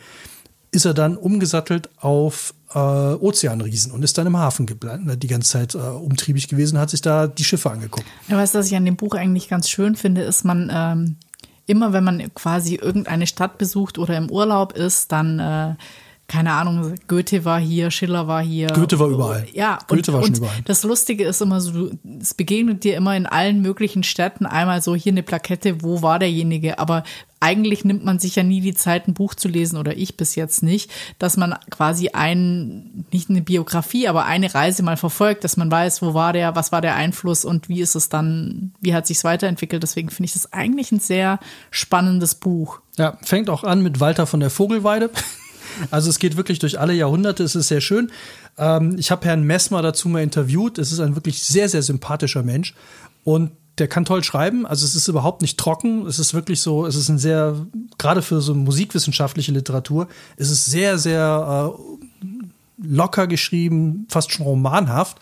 [0.70, 5.50] ist er dann umgesattelt auf äh, Ozeanriesen und ist dann im Hafen gebleibt, die ganze
[5.50, 8.06] Zeit äh, umtriebig gewesen, hat sich da die Schiffe angeguckt.
[8.28, 11.16] Ja, was ich an dem Buch eigentlich ganz schön finde, ist man ähm,
[11.66, 15.74] immer, wenn man quasi irgendeine Stadt besucht oder im Urlaub ist, dann äh,
[16.28, 18.68] keine Ahnung, Goethe war hier, Schiller war hier.
[18.68, 19.46] Goethe war überall.
[19.52, 20.62] Ja, Goethe und, war schon und überall.
[20.64, 24.96] Das Lustige ist immer so, es begegnet dir immer in allen möglichen Städten einmal so
[24.96, 27.04] hier eine Plakette, wo war derjenige, aber
[27.38, 30.34] eigentlich nimmt man sich ja nie die Zeit, ein Buch zu lesen, oder ich bis
[30.34, 35.56] jetzt nicht, dass man quasi ein, nicht eine Biografie, aber eine Reise mal verfolgt, dass
[35.56, 38.94] man weiß, wo war der, was war der Einfluss und wie ist es dann, wie
[38.94, 39.82] hat sich's weiterentwickelt.
[39.82, 41.38] Deswegen finde ich das eigentlich ein sehr
[41.70, 42.80] spannendes Buch.
[42.96, 45.10] Ja, fängt auch an mit Walter von der Vogelweide.
[45.90, 48.10] Also es geht wirklich durch alle Jahrhunderte, es ist sehr schön.
[48.58, 50.78] Ähm, ich habe Herrn Messmer dazu mal interviewt.
[50.78, 52.74] Es ist ein wirklich sehr, sehr sympathischer Mensch.
[53.24, 56.06] Und der kann toll schreiben, also es ist überhaupt nicht trocken.
[56.06, 57.66] Es ist wirklich so, es ist ein sehr,
[57.98, 62.26] gerade für so musikwissenschaftliche Literatur, es ist sehr, sehr äh,
[62.78, 65.18] locker geschrieben, fast schon romanhaft.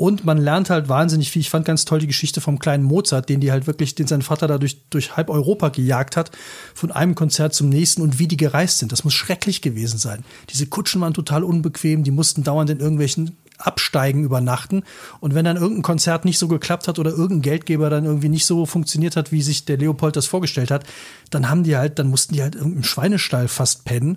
[0.00, 1.40] Und man lernt halt wahnsinnig viel.
[1.40, 4.22] Ich fand ganz toll die Geschichte vom kleinen Mozart, den die halt wirklich, den sein
[4.22, 6.30] Vater da durch, durch halb Europa gejagt hat,
[6.74, 8.92] von einem Konzert zum nächsten und wie die gereist sind.
[8.92, 10.24] Das muss schrecklich gewesen sein.
[10.48, 14.84] Diese Kutschen waren total unbequem, die mussten dauernd in irgendwelchen Absteigen übernachten.
[15.20, 18.46] Und wenn dann irgendein Konzert nicht so geklappt hat oder irgendein Geldgeber dann irgendwie nicht
[18.46, 20.84] so funktioniert hat, wie sich der Leopold das vorgestellt hat,
[21.28, 24.16] dann haben die halt, dann mussten die halt im Schweinestall fast pennen.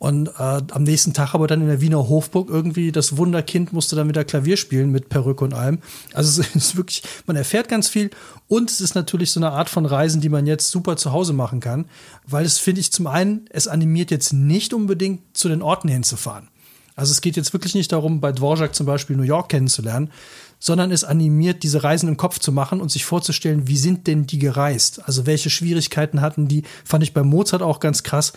[0.00, 3.96] Und äh, am nächsten Tag aber dann in der Wiener Hofburg irgendwie das Wunderkind musste
[3.96, 5.80] dann wieder Klavier spielen mit Perücke und allem.
[6.14, 8.08] Also es ist wirklich, man erfährt ganz viel
[8.48, 11.34] und es ist natürlich so eine Art von Reisen, die man jetzt super zu Hause
[11.34, 11.84] machen kann,
[12.26, 16.48] weil es finde ich zum einen, es animiert jetzt nicht unbedingt zu den Orten hinzufahren.
[16.96, 20.10] Also es geht jetzt wirklich nicht darum, bei Dvorak zum Beispiel New York kennenzulernen,
[20.58, 24.26] sondern es animiert, diese Reisen im Kopf zu machen und sich vorzustellen, wie sind denn
[24.26, 25.02] die gereist?
[25.04, 26.62] Also welche Schwierigkeiten hatten die?
[26.86, 28.32] Fand ich bei Mozart auch ganz krass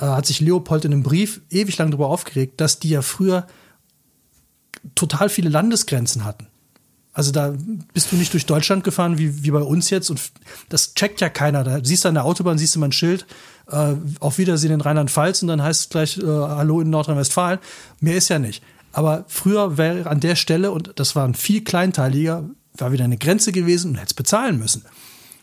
[0.00, 3.46] äh, hat sich Leopold in einem Brief ewig lang darüber aufgeregt, dass die ja früher
[4.94, 6.46] total viele Landesgrenzen hatten.
[7.12, 7.54] Also da
[7.92, 10.20] bist du nicht durch Deutschland gefahren wie, wie bei uns jetzt und
[10.68, 11.64] das checkt ja keiner.
[11.64, 13.26] Da siehst du an der Autobahn, siehst du mal ein Schild,
[13.68, 17.58] äh, auf Wiedersehen in Rheinland-Pfalz und dann heißt es gleich äh, Hallo in Nordrhein-Westfalen.
[18.00, 18.62] Mehr ist ja nicht.
[18.92, 23.18] Aber früher wäre an der Stelle, und das war ein viel kleinteiliger, war wieder eine
[23.18, 24.84] Grenze gewesen und hätte es bezahlen müssen.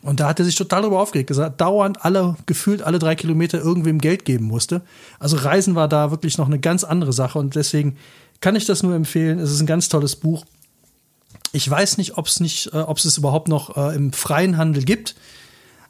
[0.02, 3.60] Und da hat er sich total darüber aufgeregt, gesagt, dauernd alle, gefühlt alle drei Kilometer
[3.60, 4.82] irgendwem Geld geben musste.
[5.20, 7.98] Also Reisen war da wirklich noch eine ganz andere Sache und deswegen
[8.40, 9.40] kann ich das nur empfehlen.
[9.40, 10.46] Es ist ein ganz tolles Buch.
[11.52, 14.58] Ich weiß nicht, ob es nicht, äh, ob es es überhaupt noch äh, im freien
[14.58, 15.16] Handel gibt.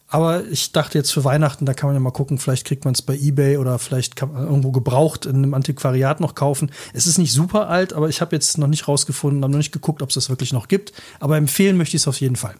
[0.09, 2.93] Aber ich dachte jetzt für Weihnachten, da kann man ja mal gucken, vielleicht kriegt man
[2.93, 6.71] es bei eBay oder vielleicht kann man irgendwo gebraucht in einem Antiquariat noch kaufen.
[6.93, 9.73] Es ist nicht super alt, aber ich habe jetzt noch nicht rausgefunden, habe noch nicht
[9.73, 10.93] geguckt, ob es das wirklich noch gibt.
[11.19, 12.55] Aber empfehlen möchte ich es auf jeden Fall.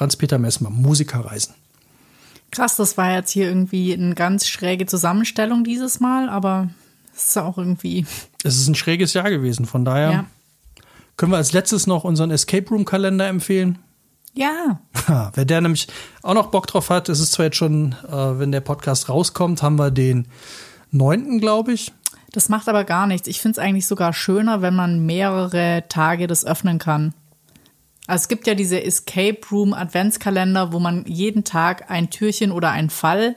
[0.00, 1.52] Franz-Peter Messmer, Musikerreisen.
[2.52, 6.70] Krass, das war jetzt hier irgendwie eine ganz schräge Zusammenstellung dieses Mal, aber
[7.14, 8.06] es ist auch irgendwie.
[8.42, 10.24] Es ist ein schräges Jahr gewesen, von daher Ja.
[11.18, 13.78] können wir als letztes noch unseren Escape Room Kalender empfehlen.
[14.32, 14.80] Ja,
[15.34, 15.86] wer der nämlich
[16.22, 19.62] auch noch Bock drauf hat, es ist zwar jetzt schon, äh, wenn der Podcast rauskommt,
[19.62, 20.28] haben wir den
[20.92, 21.40] 9.
[21.40, 21.92] glaube ich.
[22.32, 23.28] das macht aber gar nichts.
[23.28, 27.12] Ich finde es eigentlich sogar schöner, wenn man mehrere Tage das öffnen kann.
[28.10, 32.70] Also es gibt ja diese Escape Room Adventskalender, wo man jeden Tag ein Türchen oder
[32.70, 33.36] einen Fall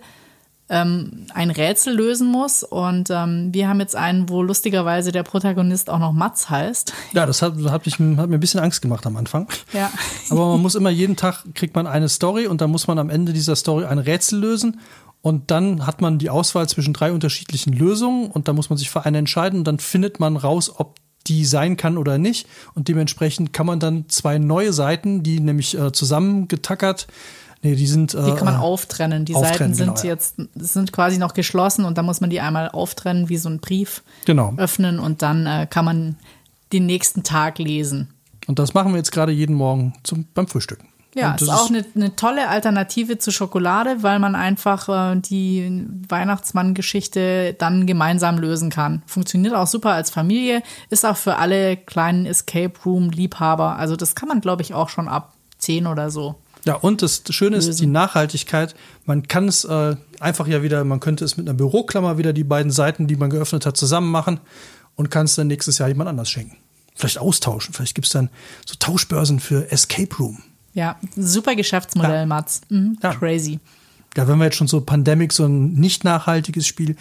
[0.67, 2.63] ähm, ein Rätsel lösen muss.
[2.63, 6.91] Und ähm, wir haben jetzt einen, wo lustigerweise der Protagonist auch noch Mats heißt.
[7.11, 9.47] Ja, das hat, hat, mich, hat mir ein bisschen Angst gemacht am Anfang.
[9.73, 9.91] Ja.
[10.31, 13.11] Aber man muss immer jeden Tag kriegt man eine Story und dann muss man am
[13.11, 14.79] Ende dieser Story ein Rätsel lösen.
[15.21, 18.89] Und dann hat man die Auswahl zwischen drei unterschiedlichen Lösungen und da muss man sich
[18.89, 20.97] für eine entscheiden und dann findet man raus, ob
[21.27, 22.47] die sein kann oder nicht.
[22.75, 27.07] Und dementsprechend kann man dann zwei neue Seiten, die nämlich äh, zusammengetackert
[27.63, 28.11] Nee, die sind.
[28.11, 29.23] Die kann man äh, auftrennen.
[29.23, 32.41] Die auftrennen, Seiten sind genau, jetzt sind quasi noch geschlossen und da muss man die
[32.41, 34.53] einmal auftrennen, wie so ein Brief Genau.
[34.57, 36.17] öffnen und dann äh, kann man
[36.73, 38.09] den nächsten Tag lesen.
[38.47, 40.89] Und das machen wir jetzt gerade jeden Morgen zum, beim Frühstücken.
[41.15, 45.19] Ja, und ist das auch eine, eine tolle Alternative zu Schokolade, weil man einfach äh,
[45.19, 49.03] die Weihnachtsmann-Geschichte dann gemeinsam lösen kann.
[49.05, 53.77] Funktioniert auch super als Familie, ist auch für alle kleinen Escape Room-Liebhaber.
[53.77, 56.35] Also das kann man, glaube ich, auch schon ab 10 oder so.
[56.65, 57.81] Ja, und das Schöne ist Lösen.
[57.81, 58.73] die Nachhaltigkeit.
[59.05, 62.45] Man kann es äh, einfach ja wieder, man könnte es mit einer Büroklammer wieder die
[62.45, 64.39] beiden Seiten, die man geöffnet hat, zusammen machen
[64.95, 66.57] und kann es dann nächstes Jahr jemand anders schenken.
[66.95, 67.73] Vielleicht austauschen.
[67.73, 68.29] Vielleicht gibt es dann
[68.65, 70.41] so Tauschbörsen für Escape Room.
[70.73, 72.25] Ja, super Geschäftsmodell, Ja.
[72.25, 72.61] Mats.
[72.69, 73.13] Mhm, Ja.
[73.13, 73.59] Crazy.
[74.17, 76.95] Ja, wenn wir jetzt schon so Pandemic, so ein nicht nachhaltiges Spiel,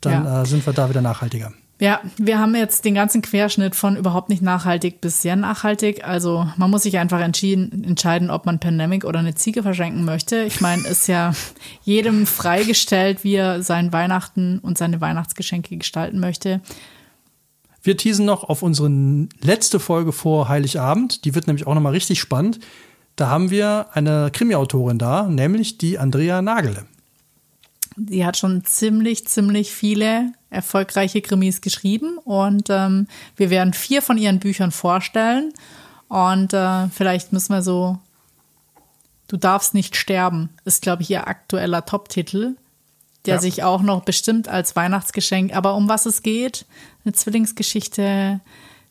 [0.00, 0.42] dann Ja.
[0.42, 1.52] äh, sind wir da wieder nachhaltiger.
[1.80, 6.04] Ja, wir haben jetzt den ganzen Querschnitt von überhaupt nicht nachhaltig bis sehr nachhaltig.
[6.04, 10.42] Also man muss sich einfach entschieden, entscheiden, ob man Pandemic oder eine Ziege verschenken möchte.
[10.42, 11.32] Ich meine, ist ja
[11.84, 16.60] jedem freigestellt, wie er sein Weihnachten und seine Weihnachtsgeschenke gestalten möchte.
[17.82, 18.90] Wir teasen noch auf unsere
[19.40, 21.24] letzte Folge vor Heiligabend.
[21.24, 22.58] Die wird nämlich auch nochmal richtig spannend.
[23.18, 26.86] Da haben wir eine Krimi-Autorin da, nämlich die Andrea Nagele.
[27.96, 34.18] Sie hat schon ziemlich, ziemlich viele erfolgreiche Krimis geschrieben und ähm, wir werden vier von
[34.18, 35.52] ihren Büchern vorstellen.
[36.06, 37.98] Und äh, vielleicht müssen wir so
[39.26, 42.54] Du darfst nicht sterben, ist, glaube ich, ihr aktueller Top-Titel,
[43.26, 43.40] der Ja.
[43.40, 46.64] sich auch noch bestimmt als Weihnachtsgeschenk, aber um was es geht,
[47.04, 48.40] eine Zwillingsgeschichte,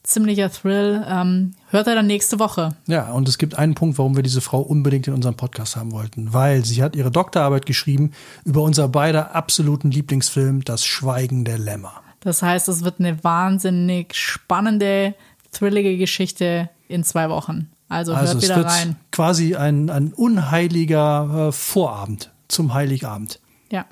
[0.07, 2.75] ziemlicher Thrill, ähm, hört er dann nächste Woche.
[2.87, 5.91] Ja, und es gibt einen Punkt, warum wir diese Frau unbedingt in unserem Podcast haben
[5.91, 6.33] wollten.
[6.33, 8.11] Weil sie hat ihre Doktorarbeit geschrieben
[8.45, 11.91] über unser beider absoluten Lieblingsfilm, Das Schweigen der Lämmer.
[12.21, 15.13] Das heißt, es wird eine wahnsinnig spannende,
[15.51, 17.69] thrillige Geschichte in zwei Wochen.
[17.89, 18.95] Also, Also hört es wieder wird rein.
[19.11, 23.39] quasi ein, ein unheiliger äh, Vorabend zum Heiligabend.
[23.71, 23.85] Ja.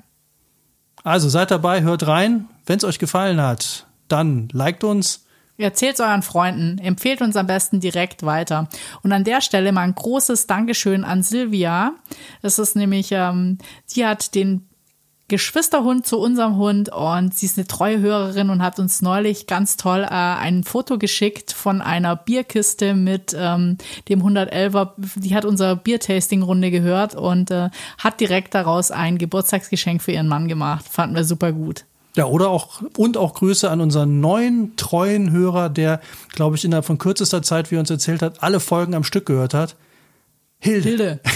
[1.04, 2.46] Also seid dabei, hört rein.
[2.64, 5.25] Wenn es euch gefallen hat, dann liked uns.
[5.58, 8.68] Erzählt euren Freunden, empfehlt uns am besten direkt weiter.
[9.02, 11.94] Und an der Stelle mal ein großes Dankeschön an Silvia.
[12.42, 14.68] Das ist nämlich, ähm, sie hat den
[15.28, 19.76] Geschwisterhund zu unserem Hund und sie ist eine treue Hörerin und hat uns neulich ganz
[19.76, 23.76] toll äh, ein Foto geschickt von einer Bierkiste mit ähm,
[24.08, 24.92] dem 111er.
[25.16, 30.46] Die hat unsere Biertasting-Runde gehört und äh, hat direkt daraus ein Geburtstagsgeschenk für ihren Mann
[30.46, 30.84] gemacht.
[30.88, 31.86] Fanden wir super gut.
[32.16, 36.00] Ja, oder auch, und auch Grüße an unseren neuen, treuen Hörer, der,
[36.32, 39.26] glaube ich, innerhalb von kürzester Zeit, wie er uns erzählt hat, alle Folgen am Stück
[39.26, 39.76] gehört hat.
[40.58, 40.88] Hilde.
[40.88, 41.20] Hilde.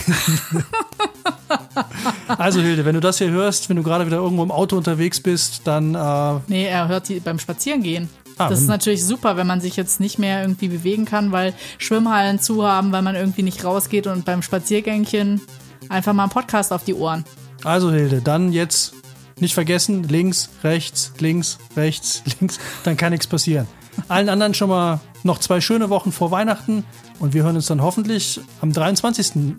[2.29, 5.21] Also Hilde, wenn du das hier hörst, wenn du gerade wieder irgendwo im Auto unterwegs
[5.21, 8.09] bist, dann äh, Nee, er hört die beim Spazierengehen.
[8.39, 11.53] Ah, das ist natürlich super, wenn man sich jetzt nicht mehr irgendwie bewegen kann, weil
[11.79, 15.41] Schwimmhallen zu haben, weil man irgendwie nicht rausgeht und beim Spaziergängchen
[15.89, 17.25] einfach mal einen Podcast auf die Ohren.
[17.65, 18.95] Also Hilde, dann jetzt
[19.41, 23.67] nicht vergessen, links, rechts, links, rechts, links, dann kann nichts passieren.
[24.09, 26.85] Allen anderen schon mal noch zwei schöne Wochen vor Weihnachten
[27.19, 29.57] und wir hören uns dann hoffentlich am 23.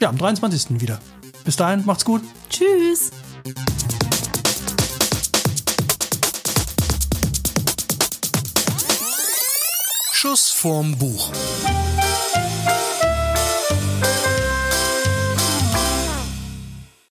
[0.00, 0.80] Ja, am 23.
[0.80, 0.98] wieder.
[1.44, 2.22] Bis dahin, macht's gut.
[2.50, 3.10] Tschüss!
[10.12, 11.30] Schuss vorm Buch.